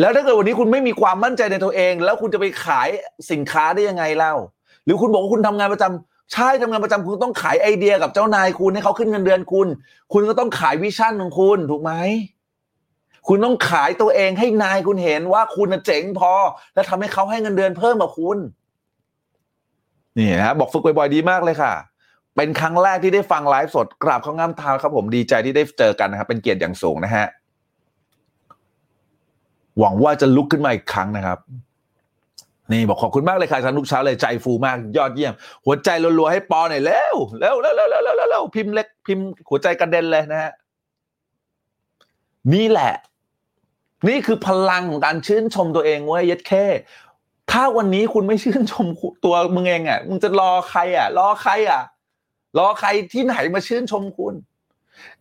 [0.00, 2.88] แล้วถ้าเกิดวันนี้คุณไม่มีความมั่นใจในตัวเอง แล้วคุณจะไปขาย
[3.30, 4.34] สินค้าได้ยังไงเล่า
[4.84, 9.68] หรือคุณบอกว่าคุณทำงานประจำ ใช่ทำงานประจำคุณต้องขายไอเดียกับเจ้านายคุณให้เขาขึ้นเงินเดือนคุณ
[10.12, 11.92] คุณก็ต้องขายวิชั่นของคุณถูกไหม
[13.28, 16.32] คุณต้องขายตัวเองให้นายคุณเห็นว่าคุณเจ๋งพอ
[16.74, 18.38] และทำให้เขาให้เงินเดือนเพิ่มกับคุณ
[20.18, 21.72] นี่นะบอกฝึกบ่อยๆดีมากเลยค่ะ
[22.36, 27.26] เป็นครั้งแรกที่ได้ฟังไลฟ์สดกราบเขางามเท้าครับผมดีใจที่ได้เจอกันนะครับ เป็นเกียรติอย่างสูงนะฮะ
[29.78, 31.38] หวังว่าจะลุกขึ้นมาอีกครั้งนะครับ
[32.72, 35.32] นี่บอกขอบคุณมากเลยค่ะทันทุกเช้าเลยใจฟูมากยอดเยี่ยม
[35.64, 35.88] หัวใจ
[36.18, 40.52] รัวๆให้ปอหน่อยเร็วเร็วเร็วเร็วเร็วเร็วเร็วพิมพ์เล็กพิมพ์หัวใจกระเด็นเลยนะฮะ
[42.54, 42.94] นี่แหละ
[44.08, 46.64] นี่คือพลังของการชื่นชมตัวเองเว้ยยัดแค่
[47.50, 48.86] ถ้าวันนี้คุณไม่ชื่นชม
[49.24, 51.82] ตัวมึงเองอะมึงจะรอใครอะ รอใครอะ
[52.58, 54.34] รอใครที่ไหนมาชื่นชมคุณ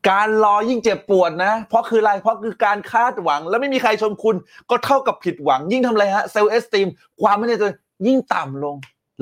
[0.09, 4.35] การรอยิ่งเจ็บปวดนะ เพราะคืออะไรเพราะคือการคาดหวัง แล้วไม่มีใครชมคุณ
[4.69, 6.87] ก็เท่ากับผิดหวัง ยิ่งทำอะไรฮะเซลล์เอสติม
[7.21, 7.63] ความไม่แน่ใจ
[8.07, 8.75] ยิ่งต่ำลง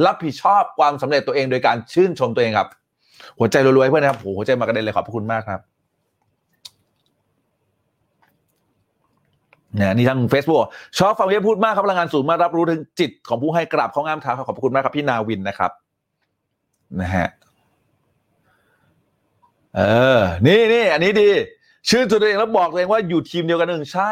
[0.06, 2.68] รับผิดชอบความสำเร็จตัวเองโดยการชื่นชมตัวเองครับ
[3.39, 5.62] หัวใจรวยๆเพื่อนนะครับโหหัวใจมากระเด็นเลยขอบพระคุณมากครับ
[9.76, 10.64] เนี่ยนี่ทาง Facebook
[10.99, 15.72] ชอบฟังพี่พูดมากครับพลังงานสูงมารับรู้ถึงจิตของผู้ให้กราบเขางามเท้าขอบคุณมากครับพี่นาวินนะครับ
[17.02, 17.28] นะฮะ
[19.76, 19.82] เอ
[20.17, 21.30] อ นี่นี่อันนี้ดี
[21.89, 24.11] ชื่นตัวเองแล้วบอกตัวเองว่าอยู่ทีมเดียวกันหนึ่งใช่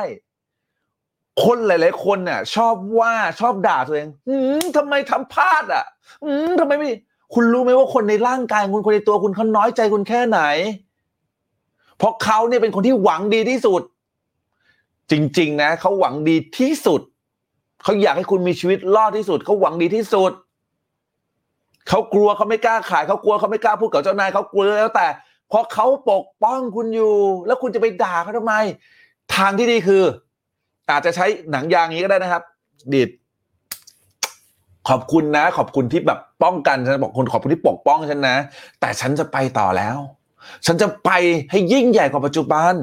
[1.43, 5.85] คนหลาย ๆ คนเนี่ยชอบว่าชอบด่าตัวเอง อืมทำไมทำพลาดอะ
[6.25, 6.89] อืมทำไมไม่
[7.33, 10.39] คุณรู้ไหมว่าคนในร่างกายคุณคนในตัวคุณเขาน้อยใจคุณแค่ไหน
[11.97, 13.81] เพราะเขาเนี่ยเป็นคนที่หวังดีที่สุด
[15.11, 17.01] จริง ๆ นะเขาหวังดีที่สุด
[17.83, 20.31] เขาอยากให้คุณมีชีวิตรอดที่สุดเขาหวังดีที่สุด
[21.89, 25.07] เขากลัวเขาไม่กล้าขายเขากลัวเขาไม่กล้าพูดกับเจ้านายเขากลัวแล้วแต่
[25.49, 27.15] เพราะเขาปกป้องคุณอยู่
[27.47, 28.55] แล้วคุณจะไปด่าเขาทำไม
[29.35, 30.03] ทางที่ดีคือ
[30.89, 32.43] อาจจะใช้หนังยางนี้ก็ได้นะครับ
[32.93, 33.09] ดิด
[34.89, 38.37] ขอบคุณนะ ขอบคุณที่แบบป้องกันฉันบอกคนขอบคุณที่ปกป้องฉันนะ
[38.79, 39.97] แต่ฉันจะไปต่อแล้ว
[40.65, 41.09] ฉันจะไป
[41.51, 42.73] ให้ยิ่งใหญ่กว่าปัจจุบัน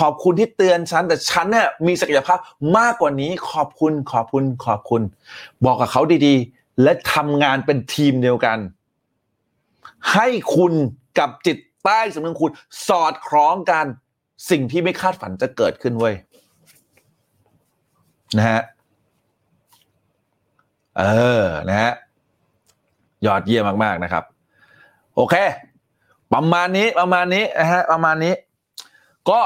[0.00, 2.38] ขอบคุณที่เตือนฉัน แต่ฉันเนี่ยมีศักยภาพ
[2.76, 5.02] มากกว่านี้ ขอบคุณขอบคุณขอบคุณ
[5.64, 8.58] บอกกับเขาดีๆ และทำงานเป็นทีมเดียวกัน
[10.12, 10.72] ให้คุณ
[11.18, 12.52] กับจิต ใต้สำนึกคุณ
[12.88, 13.86] สอดคล้องกัน
[14.50, 16.14] สิ่งที่ไม่คาดฝันจะเกิดขึ้นเว้ย
[18.36, 18.60] นะฮะ
[20.98, 21.04] เอ
[21.42, 21.92] อนะฮะ
[23.26, 24.24] ยอดเยี่ยมมาก ๆ นะครับ
[25.16, 25.34] โอเค
[26.34, 28.34] ประมาณนี้ประมาณนี้นะฮะประมาณนี้
[29.30, 29.40] ก็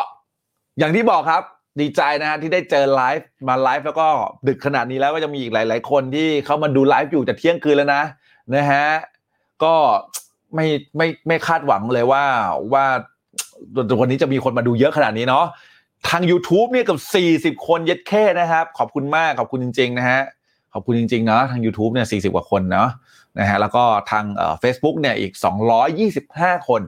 [0.79, 1.43] อย่างที่บอกครับ
[1.81, 4.07] ดีใจนะฮะที่ได้เจอไลฟ์มาไลฟ์แล้วก็
[4.49, 8.03] ดึกขนาดนี้แล้วก็จะมีอีกหลาย ๆ คนที่เขามาดูไลฟ์อยู่แต่เที่ยงคืนแล้วนะ
[8.55, 8.87] นะฮะ
[9.65, 9.75] ก็
[10.55, 12.25] ไม่ไม่ไม่คาดหวังเลยว่า
[12.73, 12.85] ว่า
[14.01, 15.47] วันนี้จะมีคนมาดูเยอะขนาดนี้เนาะ
[16.09, 16.99] ทาง YouTube เนี่ยเกือบ
[17.59, 20.21] 40 คนเย็ดเข้นะครับ ขอบคุณมาก ขอบคุณจริง ๆ นะฮะ
[20.73, 22.89] ขอบคุณจริง ๆ เนาะทาง YouTube เนี่ย 40 กว่าคนเนาะ
[23.39, 24.25] นะฮะแล้วก็ทาง
[24.61, 25.33] เฟซบุ๊กเนี่ยอีก
[26.01, 26.83] 225 คน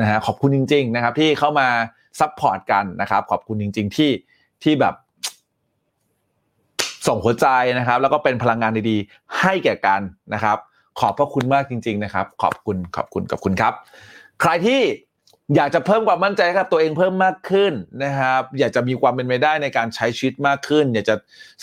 [0.00, 1.68] นะฮะขอบคุณจริง ๆ นะครับ ที่เข้ามา
[2.20, 4.10] support กันนะครับ ขอบคุณจริง ๆ ที่
[4.62, 4.94] ที่แบบ
[7.06, 7.46] ส่งหัวใจ
[7.78, 10.00] นะครับ แล้วก็เป็นพลังงานดีๆ ให้แก่กัน
[10.34, 10.58] นะครับ
[10.98, 13.72] ขอบพระคุณมากจริง ๆ นะครับ ขอบคุณขอบคุณขอบคุณครับ
[14.40, 14.80] ใครที่
[15.56, 17.72] อยากจะเพิ่มความมั่นใจกับตัวเองเพิ่มมากขึ้น
[18.04, 21.16] นะครับ อยากจะมีความเป็นไปได้ในการใช้ชีวิตมากขึ้น อยากจะ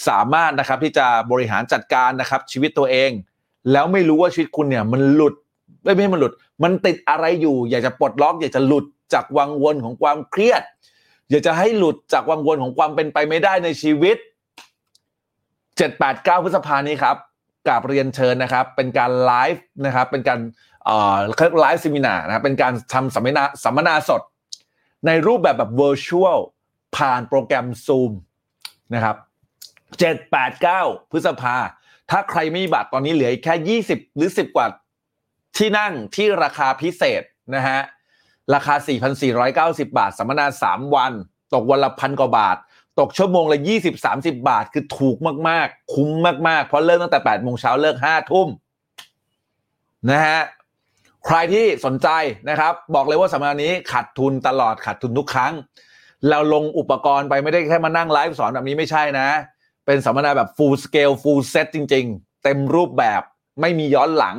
[0.08, 3.12] สามารถนะครับที่จะบริหารจัดการนะครับชีวิตตัวเอง
[3.72, 5.34] แล้วไม่รู้ว่าชีวิตคุณเนี่ยมันหลุด
[5.84, 10.64] ไม่ไม่มันหลุด มันติดอะไรอยู่ อยากจะปลดล็อก อยากจะหลุดจากวังวนของความเครียด
[11.30, 14.18] อยากจะให้หลุดจากวังวนของความเป็นไปไม่ได้ในชีวิต
[15.80, 17.16] 7 8 9 พฤษภานี้ครับ
[17.68, 20.39] กราบเรียนเชิญนะครับ เป็นการไลฟ์นะครับ เป็นการ
[20.86, 21.18] เอ่อ
[21.62, 24.22] ไลฟ์ซิมินานะครับเป็นการทำสัมมนาสัมมนาสด
[25.05, 26.39] ในรูปแบบแบบ virtual
[26.97, 28.12] ผ่านโปรแกรม Zoom
[28.93, 29.16] นะครับ
[29.74, 31.55] 7 8 9 พฤษภา
[32.10, 34.68] ถ้าใครไม่มีบัตรตอนนี้เหลือแค่ 20 หรือ 10 กว่า
[35.57, 37.24] ที่นั่งที่ราคาพิเศษ
[37.55, 37.80] นะฮะ
[38.53, 38.76] ราคา
[39.36, 41.12] 4,490 บาท สัมมนา 3 วัน
[41.53, 42.57] ตกวันละพันกว่าบาท
[43.00, 43.60] ตกชั่วโมงละ
[44.04, 45.18] 20-30 บาท คือถูก
[45.50, 46.10] มากๆ คุ้ม
[46.47, 48.47] มากๆ เพราะเริ่มตั้งแต่8โมงเช้าเลิก5ทุ่ม
[50.10, 50.41] นะฮะ
[51.26, 52.08] ใครที่สนใจ
[52.50, 55.54] นะครับ บอกเลยว่าสัมมนานี้ขาดทุนตลอดขาดทุนทุกครั้ง
[56.30, 59.28] เราลงอุปกรณ์ไปไม่ได้แค่มานั่งไลฟ์สอนแบบนี้ไม่ใช่นะ
[59.86, 63.22] เป็นสัมมนาแบบ full scale full set จริง ๆ เต็มรูปแบบ
[63.62, 64.36] ไม่มีย้อนหลัง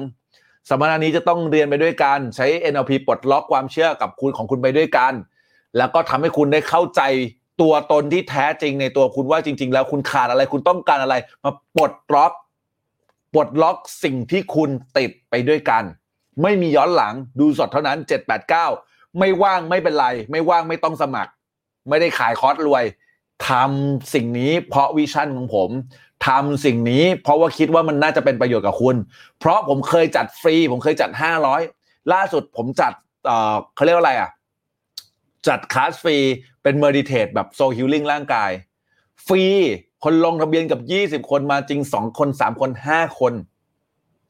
[0.71, 5.13] สัมมนานี้จะต้องเรียนไปด้วยกันใช้ NLP ปลดล็อกความเชื่อกับคุณของคุณไปด้วยกัน
[5.77, 7.03] แล้วก็ทำให้คุณได้เข้าใจ
[7.61, 12.33] ตัวตนที่แท้จริงในตัวคุณว่าจริง ๆ แล้วคุณขาดอะไรคุณต้องการอะไร มาปลดล็อก
[13.35, 15.85] ปลดล็อกสิ่งที่คุณติดไปด้วยกัน
[16.43, 17.99] ไม่มีย้อนหลังดูสดเท่านั้น
[18.59, 21.33] 789 ไม่ว่างไม่เป็นไร ไม่ว่างไม่ต้องสมัคร
[21.89, 22.85] ไม่ได้ขายคอร์สรวย
[23.49, 25.71] ทำสิ่งนี้เพราะวิชั่นของผม
[26.27, 28.97] ทำสิ่งนี้ เพราะว่าคิดว่ามันน่าจะเป็นประโยชน์กับคุณ
[29.39, 31.11] เพราะผมเคยจัดฟรี ผมเคยจัด
[31.61, 32.93] 500 ล่าสุดผมจัด
[33.27, 34.31] เอ่อเขาเรียกว่าอะไรอะ
[35.49, 36.17] จัดคลาสฟรี
[36.63, 38.51] เป็น meditate แบบ sound healing ร่างกาย
[39.27, 39.45] ฟรี
[40.05, 40.81] คนลงทะเบียนเกือบ
[41.25, 43.33] 20 คนมาจริง 2 คน 3 คน 5 คน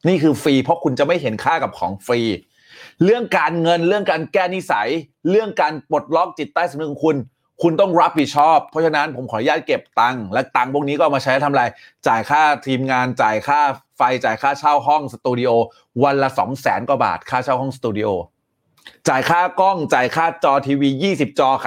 [0.08, 2.20] นี่คือฟรี เพราะคุณจะไม่เห็นค่ากับของฟรี
[3.04, 4.88] เรื่องการเงินเรื่องการแก้นิสัย
[5.30, 7.16] เรื่องการปลดล็อกจิตใต้สำนึกของคุณ
[7.62, 11.64] คุณต้องรับผิดชอบ เพราะฉะนั้นผมขออนุญาตเก็บตังค์และตังค์พวกนี้ก็เอามาใช้ทำอะไร
[12.06, 13.60] จ่ายค่าทีมงานจ่ายค่า
[13.96, 15.50] ไฟจ่ายค่าเช่าห้องสตูดิโอ
[16.02, 18.08] วันละ2 0 0แสนกว่าบาทค่าเช่าห้องสตูดิโอ
[19.08, 21.66] จ่ายค่ากล้อง จ่ายค่าจอทีวี 20 จอไข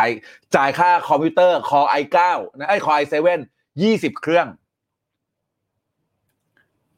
[0.55, 2.17] จ่ายค่าคอมพิวเตอร์คอ i9
[2.57, 3.15] นะไอ้คอ i7
[3.73, 4.47] 20 เครื่อง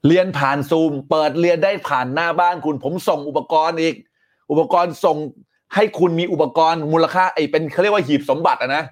[0.07, 3.95] เรียนผ่านซูม เปิดเรียนได้ผ่านหน้าบ้านคุณ ผมส่งอุปกรณ์อีก
[4.51, 5.17] อุปกรณ์ส่ง
[5.75, 8.83] ให้คุณมีอุปกรณ์มูลค่าไอ้เป็นเขาเรียกว่าหีบสมบัติอะนะ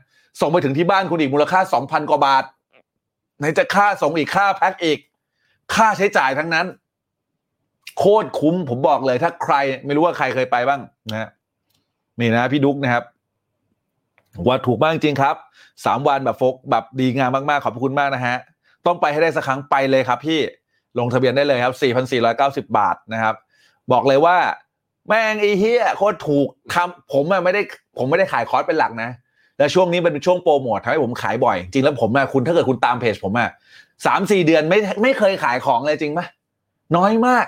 [0.41, 2.43] ส่งไปถึงที่บ้านคุณอีกมูลค่า 2,000 กว่าบาท
[3.38, 4.99] ไหนจะค่าส่งอีกค่าแพ็คอีก
[5.75, 6.65] ค่าใช้จ่ายทั้งนั้น
[7.97, 9.55] โคตรคุ้มผมบอกเลย ถ้าใคร
[9.86, 10.81] ไม่รู้ว่าใครเคยไปบ้าง
[11.11, 11.29] นะ
[12.19, 13.03] นี่นะพี่ดุ๊กนะครับ
[14.47, 15.36] ว่าถูกมากจริงครับ
[15.86, 18.38] สามวันแบบโฟกแบบดีงามมากๆ ขอบคุณมากนะฮะ
[18.86, 20.39] ต้องไปให้ได้สักครั้งไปเลยครับ พี่
[20.99, 21.73] ลงทะเบียนได้เลยครับ
[22.25, 23.36] 4,490 บาทนะครับ
[23.91, 24.38] บอกเลยว่า
[25.07, 27.61] แม่งไอ้เฮียโคตรถูกคำผมอะไม่ได้
[27.97, 29.09] ผมไม่ได้ขายคอร์สเป็นหลักนะ
[29.57, 33.49] แล้วช่วงนี้เป็นช่วงโปรโมททำให้ผมขายบ่อย จริงแล้วผมอะคุณถ้าเกิดคุณตามเพจผมอะ
[34.05, 36.25] สามสี่เดือนไม่ไม่เคยขายของเลยจริงปะ
[36.97, 37.45] น้อยมาก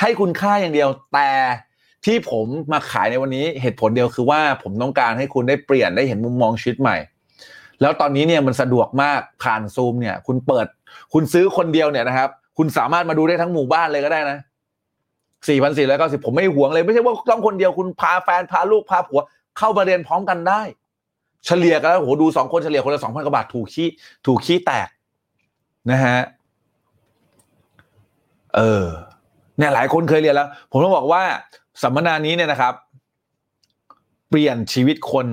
[0.00, 1.30] ให้คุณค่าอย่างเดียว แต่
[2.04, 6.96] ที่ผมมาขายในวันนี้เหตุผลเดียวคือว่าผมต้องการให้คุณได้เปลี่ยนได้เห็นมุมมองชีวิตใหม่
[7.80, 10.66] แล้วตอนนี้เนี่ยมันสะดวกมากผ่านซูมเนี่ย คุณเปิด
[11.12, 12.28] คุณซื้อคนเดียวเนี่ยนะครับ
[12.58, 14.38] คุณสามารถมาดูได้ทั้งหมู่บ้านเลยก็ได้นะ
[15.48, 19.20] สี่พันสี่ร้อยเก้าสิบผมไม่หวงเลยไม่ใช่ว่าต้องคนเดียวคุณพาแฟนพาลูกพาผัว
[19.58, 20.62] เข้ามาเรียนพร้อมกันได้
[21.46, 23.88] เฉลี่ยกันแล้วโหดูสองคนเฉลี่ยคนละสองพันกว่าบาทถูกขี้
[24.26, 24.88] ถูกขี้แตก
[25.90, 26.18] นะฮะ
[28.56, 28.86] เออ
[29.60, 31.22] เนี่ยหลายคนเคยเรียนแล้ว ผมต้องบอกว่า
[31.82, 32.74] สัมมนานี้เนี่ยนะครับ
[34.30, 35.26] เปลี่ยนชีวิตคน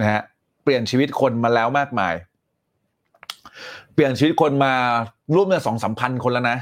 [0.00, 0.22] นะฮะ
[0.62, 2.14] เปลี่ยนชีวิตคนมาแล้วมากมาย
[3.94, 4.72] เปลี่ยนชีวิตคนมา
[5.34, 6.58] ร่วมเนี่ยสองสามพันคนแล้วนะ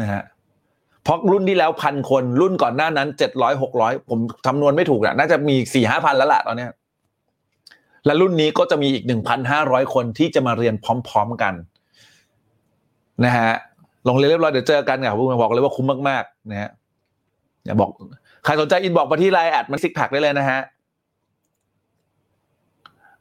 [0.00, 0.22] นะฮะ
[1.02, 6.70] เพราะรุ่นที่แล้วพันคนรุ่นก่อนหน้านั้นเจ็ดร้อยหกร้อยผมคำนวณไม่ถูกอะน่าจะมีสี่ห้าพันแล้วล่ะตอนเนี้ย
[8.06, 11.54] และรุ่นนี้ก็จะมีอีกหนึ่งพันห้าร้อยคนที่จะมาเรียนพร้อม ๆกัน
[13.24, 13.52] นะฮะ
[14.08, 16.70] ลงเรียนเรียบร้อยเดี๋ยวเจอกันครับผมบอกเลยว่าคุ้มมากๆนะฮะ
[17.64, 17.90] อย่าบอก
[18.44, 20.60] ใครสนใจอินบอกมาที่ไลน์แอดมันซิกแพคได้เลยนะฮะ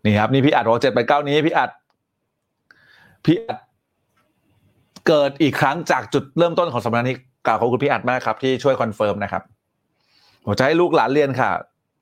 [0.06, 1.70] นี่ครับนี่พี่อัดโรเจ็ดไปเก้านี้พี่อัด
[3.26, 3.60] พี่อัด
[5.08, 7.16] เกิดอีกครั้งจากจุดเริ่มต้นของสัปดาห์นี้
[7.48, 9.44] กล่าวขอบคุณพี่อัดมากครับ ที่ช่วย confirm นะครับ
[10.46, 11.50] ผมจะให้ลูกหลานเรียนค่ะ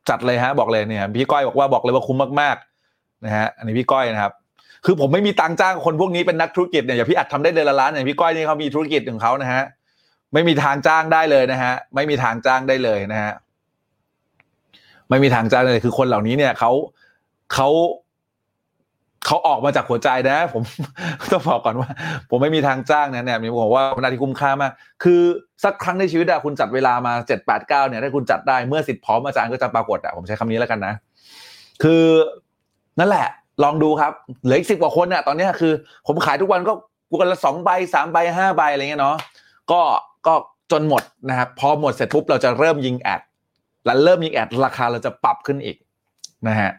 [0.10, 4.34] จัดเลยฮะ บอกเลยเนี่ย พี่ก้อยบอกว่าบอกเลยว่าคุ้มมากๆนะฮะอันนี้พี่ก้อยนะครับ
[4.86, 9.64] คือผมไม่มีตังจ้างคนพวกนี้เป็นนักธุรกิจเนี่ยอย่าพี่อัดทำได้เดือนละล้านอย่างพี่ก้อยนี่เขามีธุรกิจของเขานะฮะ
[10.34, 13.34] ไม่มีทางจ้างได้เลยนะฮะ ไม่มีทางจ้างได้เลยนะฮะ
[15.10, 16.72] ไม่มีทางจ้างเลยคือคนเหล่านี้เนี่ยเขา
[17.54, 17.70] เขา
[19.26, 20.64] เขาออกมาจากหัวใจนะ ผม
[21.32, 21.90] ต้องบอกก่อนว่า
[22.30, 24.72] ผมไม่มีทางจ้างนะเนี่ยผมบอกว่าเป็นนาที่คุ้มค่ามาก
[25.04, 25.22] คือ
[25.64, 30.94] สักครั้งในชีวิตอะคุณจัดเวลามาเจ็ดแปดเก้าเนี่ยถ้าคุณจัดได้เมื่อสิทธิ์พร้อมอาจารย์ก็จะปรากฏอะผมใช้คำนี้แล้วกันนะ
[31.84, 32.04] คือ
[33.00, 33.28] นั่นแหละ
[33.64, 34.12] ลองดูครับ
[34.44, 35.74] เหลืออีกสิบกว่าคนเนี่ยตอนนี้คือ
[36.08, 36.74] ผมขายทุกวันก็
[37.10, 39.18] กูกันละสองใบสามใบห้าใบอะไรเงี้ยเนาะ
[39.72, 39.82] ก็
[40.28, 40.34] ก็
[40.72, 43.22] จนหมดนะครับพอหมดเสร็จปุ๊บเราจะเริ่มยิงแอด
[43.86, 45.78] แล้วเริ่มยิงแอดราคาเราจะปรับขึ้นอีก
[46.48, 46.72] นะฮะ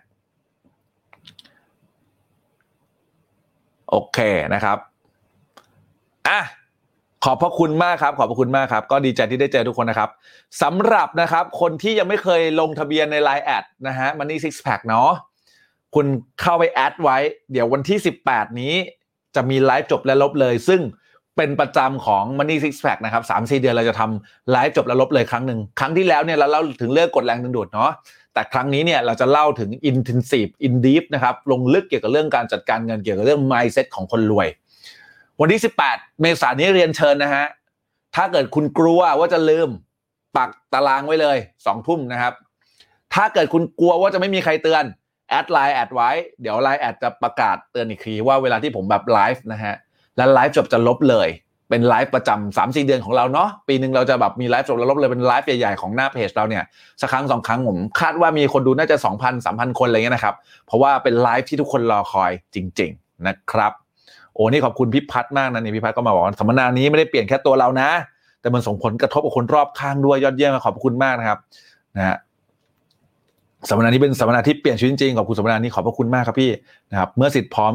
[3.91, 4.19] โอเค
[4.55, 4.79] นะครับ
[6.29, 6.41] อะ
[7.25, 10.11] ขอบพระคุณมากครับ ขอบพระคุณมากครับ ก็ดีใจที่ได้เจอทุกคนนะครับ
[10.63, 15.11] สำหรับนะครับ คนที่ยังไม่เคยลงทะเบียนใน Line แอดนะฮะ Money Six Pack เนาะ
[15.95, 16.07] คุณ
[16.41, 17.17] เข้าไปแอดไว้
[17.53, 18.75] เดี๋ยววันที่ 18 นี้
[19.35, 20.81] จะมีไลฟ์จบและลบเลย ซึ่ง
[21.37, 27.91] เป็นประจำของ Money Six Pack นะครับสามสี่เดือนเราจะทำไลฟ์จบและลบเลยครั้งหนึ่ง ครั้งที่แล้วเนี่ยเราเล่าถึงเรื่องกดแรงดึงดูดเนาะ
[28.35, 34.49] แต่ครั้งนี้เนี่ยเราจะเล่าถึง intensive in deep นะครับลงลึกเกี่ยวกับเรื่องการจัดการเงินเกี่ยวกับเรื่อง mindset ของคนรวย
[35.41, 37.47] วันที่ 18 เมษายนนี้เรียนเชิญนะฮะ
[38.15, 39.69] ถ้าเกิดคุณกลัวว่าจะลืม
[40.37, 42.35] ปักตารางไว้เลยสองทุ่มนะครับ
[43.15, 44.85] ถ้าเกิดคุณกลัวว่าจะไม่มีใครเตือน
[45.33, 46.11] add LINE add ไว้
[46.41, 49.75] เดี๋ยว LINE add จะประกาศเตือนอีกทีว่าเวลาที่ผมแบบไลฟ์นะฮะ
[50.17, 51.29] แล้วไลฟ์จบจะลบเลย
[51.71, 56.65] เป็นไลฟ์ประจำสามสี่เดือนของเราเนาะปีหนึ่งเราจะแบบมีไลฟ์จบแล้วลบเลยเป็นไลฟ์ใหญ่ๆของหน้าเพจเราเนี่ย
[57.01, 60.35] สักครั้งสองครั้งผมคาดว่ามีคนดูน่าจะ 2,000 3,000 คนอะไรเงี้ยนะครับ
[60.67, 63.73] เพราะว่าเป็นไลฟ์ที่ทุกคนรอคอยจริง ๆนะครับ
[64.35, 67.91] โอ้นี่ขอบคุณพี่พัฒมากนะนี่พี่พัฒก็มาบอกว่าสัมมนานี้ไม่ได้เปลี่ยนแค่ตัวเรานะ
[68.41, 71.39] แต่มันส่งผลกระทบกับคนรอบข้างด้วยยอดเยี่ยมขอบคุณมากนะครับ
[71.97, 72.17] นะฮะ
[73.69, 76.51] สัมมนานี้เป็นสัมมนาที่เปลี่ยนชีวิตจริงขอบคุณสัมมนานี้ขอบพระคุณมากครับพี่
[76.91, 77.73] นะครับ เมื่อสิทธิ์พร้อม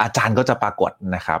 [0.00, 1.40] อาจารย์ก็จะปรากฏนะครับ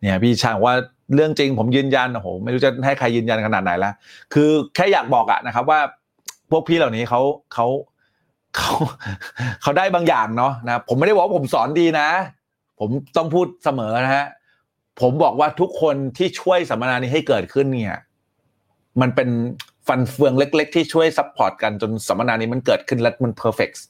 [0.00, 0.74] เนี่ยพี่ช่างว่า
[1.14, 3.94] เรื่องจริงผมยืนยันโอ้โหไม่รู้จะให้ใครยืนยันขนาดไหนแล้ว
[4.34, 5.80] คือแค่อยากบอกอะนะครับ ว่า
[6.50, 7.20] พวกพี่เหล่านี้เขา
[7.54, 7.66] เขา
[8.56, 8.72] เขา
[9.62, 12.08] เขาได้บางอย่างเนาะนะผมไม่ได้บอกว่าผมสอนดีนะ
[12.80, 14.26] ผมต้องพูดเสมอนะฮะ
[15.00, 17.98] ผมบอกว่าทุกคนที่ช่วยสัมมนานี้ให้เกิดขึ้นเนี่ย
[19.00, 19.28] มันเป็น
[19.86, 23.82] ฟันเฟืองเล็ก ๆ ที่ช่วย support กันจนสัมมนานี้มันเกิดขึ้นและมัน perfect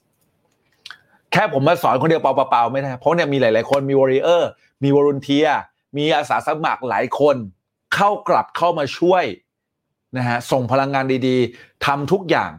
[1.33, 4.51] แค่ผมมาสอนคนเดียวเปล่าๆไม่ได้เพราะเนี่ยมีหลายๆคนมี warrior
[4.83, 5.49] มี volunteer
[5.97, 7.37] มีอาสาสมัครหลายคน
[7.95, 9.25] เข้ากลับเข้ามาช่วย
[10.17, 12.51] นะฮะส่งพลังงานดีๆทำทุกอย่าง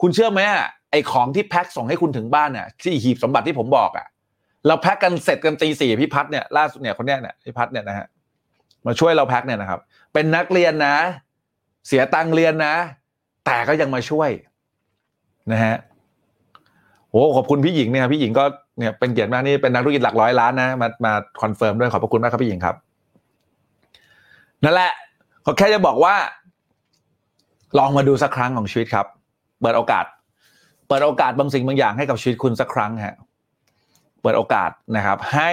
[0.00, 0.40] คุณเชื่อไหม
[0.90, 4.06] ไอ้ของที่แพ็คส่งให้คุณถึงบ้านเนี่ยที่หีบสมบัติที่ผมบอกอะ่ะ
[4.66, 8.06] เราแพ็คกันเสร็จกันตีสี่พี่พัฒเนี่ยล่าสุดเนี่ยคนเนี้ยเนี่ยพี่พัฒเนี่ยนะฮะ
[8.86, 9.80] มาช่วยเราแพ็คเนี่ยนะครับ
[10.12, 10.96] เป็นนักเรียนนะ
[11.86, 12.74] เสียตังเรียนนะ
[13.46, 14.30] แต่ก็ยังมาช่วย
[15.52, 15.76] นะฮะ
[17.10, 18.44] โอ้ขอบคุณพี่หญิงเนี่ยพี่หญิงก็
[18.78, 21.12] เนี่ยเป็นเกียรติมากนี่เป็นนักธุรกิจหลักร้อยล้านนะมามา
[21.42, 22.76] confirm ด้วยขอบพระคุณมากครับพี่หญิงครับ
[24.64, 24.92] นั่นแหละ
[25.42, 26.14] เขาแค่จะบอกว่า
[27.78, 29.06] ลองมาดูสักครั้งของชีวิตครับ
[29.60, 30.04] เปิดโอกาส
[30.88, 33.16] เปิดโอกาสบางสิ่งบางอย่างให้กับชีวิตคุณสักครั้งฮะ
[34.22, 35.50] เปิดโอกาสนะครับ ให้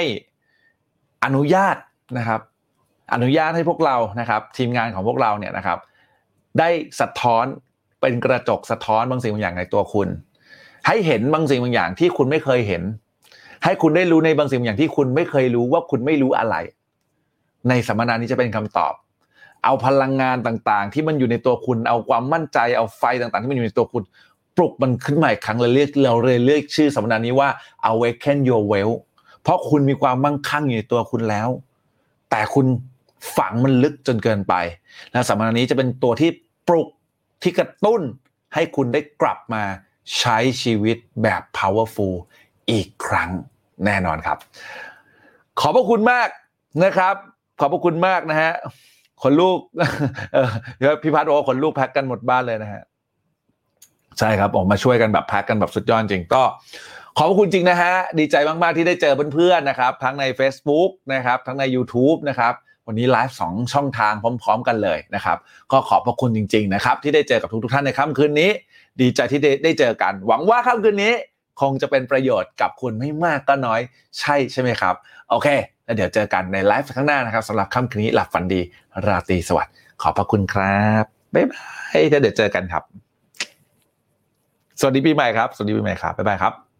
[1.25, 1.75] อนุญาต
[2.17, 2.41] นะครับ
[3.13, 5.77] อนุญาตให้พวกเรานะครับ ทีมงานของพวกเราเนี่ยนะครับ
[6.59, 7.45] ได้สะท้อน
[8.01, 10.07] เป็นกระจกสะท้อนบางสิ่งบางอย่างในตัวคุณ
[10.87, 12.83] ให้เห็นบางสิ่งบางอย่างที่คุณไม่เคยเห็น
[13.63, 16.55] ให้คุณได้รู้ในบางสิ่งบางอย่างที่คุณไม่เคยรู้ว่าคุณไม่รู้อะไร
[17.69, 18.93] ในสัมมนานี้จะเป็นคำตอบ
[19.63, 24.03] เอาพลังงานต่างๆ ที่มันอยู่ในตัวคุณ เอาความมั่นใจ เอาไฟต่างๆ ที่มันอยู่ในตัวคุณ
[24.57, 27.49] ปลุกมันขึ้นใหม่ครั้งเราเรียกเราเลยเรียกชื่อสัมมนานี้ว่า
[27.89, 28.93] awaken your well
[29.41, 31.49] เพราะคุณมีความมั่งคั่งอยู่ในตัวคุณแล้ว
[32.29, 32.65] แต่คุณ
[33.37, 34.53] ฝังมันลึกจนเกินไป
[35.11, 36.29] และสัมมนานี้จะเป็นตัวที่
[36.67, 36.87] ปลุก
[37.43, 38.01] ที่กระตุ้น
[38.53, 39.63] ให้คุณได้กลับมา
[40.19, 42.15] ใช้ชีวิตแบบ powerful
[42.71, 43.29] อีกครั้ง
[43.85, 44.37] แน่นอนครับ
[45.59, 46.29] ขอบพระคุณมาก
[46.83, 47.15] นะครับ
[47.59, 48.51] ขอบพระคุณมากนะฮะ
[49.21, 49.59] คนลูก
[50.33, 50.37] เอ
[50.91, 52.83] อพี่พัฒน์บอกว่าคนลูกแพ็กกันหมดบ้านเลยนะฮะ
[54.19, 56.43] ใช่ครับออกมาช่วยกันแบบแพ็กกันแบบสุดยอดจริงก็
[57.17, 62.53] ขอบพระคุณจริงนะฮะ ดีใจมาก ๆ ที่ได้เจอเพื่อนๆนะครับ ทั้งใน Facebook นะครับ ทั้งใน YouTube นะครับ
[62.87, 65.37] วันนี้ไลฟ์สองช่องทางพร้อม ๆ กันเลยนะครับ
[65.71, 68.49] ก็ขอบพระคุณจริง ๆ นะครับ ที่ได้เจอกับทุกๆท่านในค่ำคืนนี้
[69.01, 71.13] ดีใจที่ได้ได้เจอกัน หวังว่าค่ำคืนนี้
[71.61, 73.81] คงจะเป็นประโยชน์กับคุณไม่มากก็น้อย
[74.19, 74.95] ใช่ใช่ไหมครับ
[75.29, 75.47] โอเค
[75.85, 78.61] แล้วเดี๋ยวเจอกันในไลฟ์ข้างหน้านะครับสำหรับค่ำคืนนี้หลับฝันดี
[79.07, 81.03] ราตรีสวัสดิ์ขอบพระคุณครับ
[81.33, 82.83] บ๊ายบายแล้วเดี๋ยวเจอกันครับ
[84.79, 86.70] สวัสดีปีใหม่ครับ สวัสดีปีใหม่ครับบ๊ายบายครับ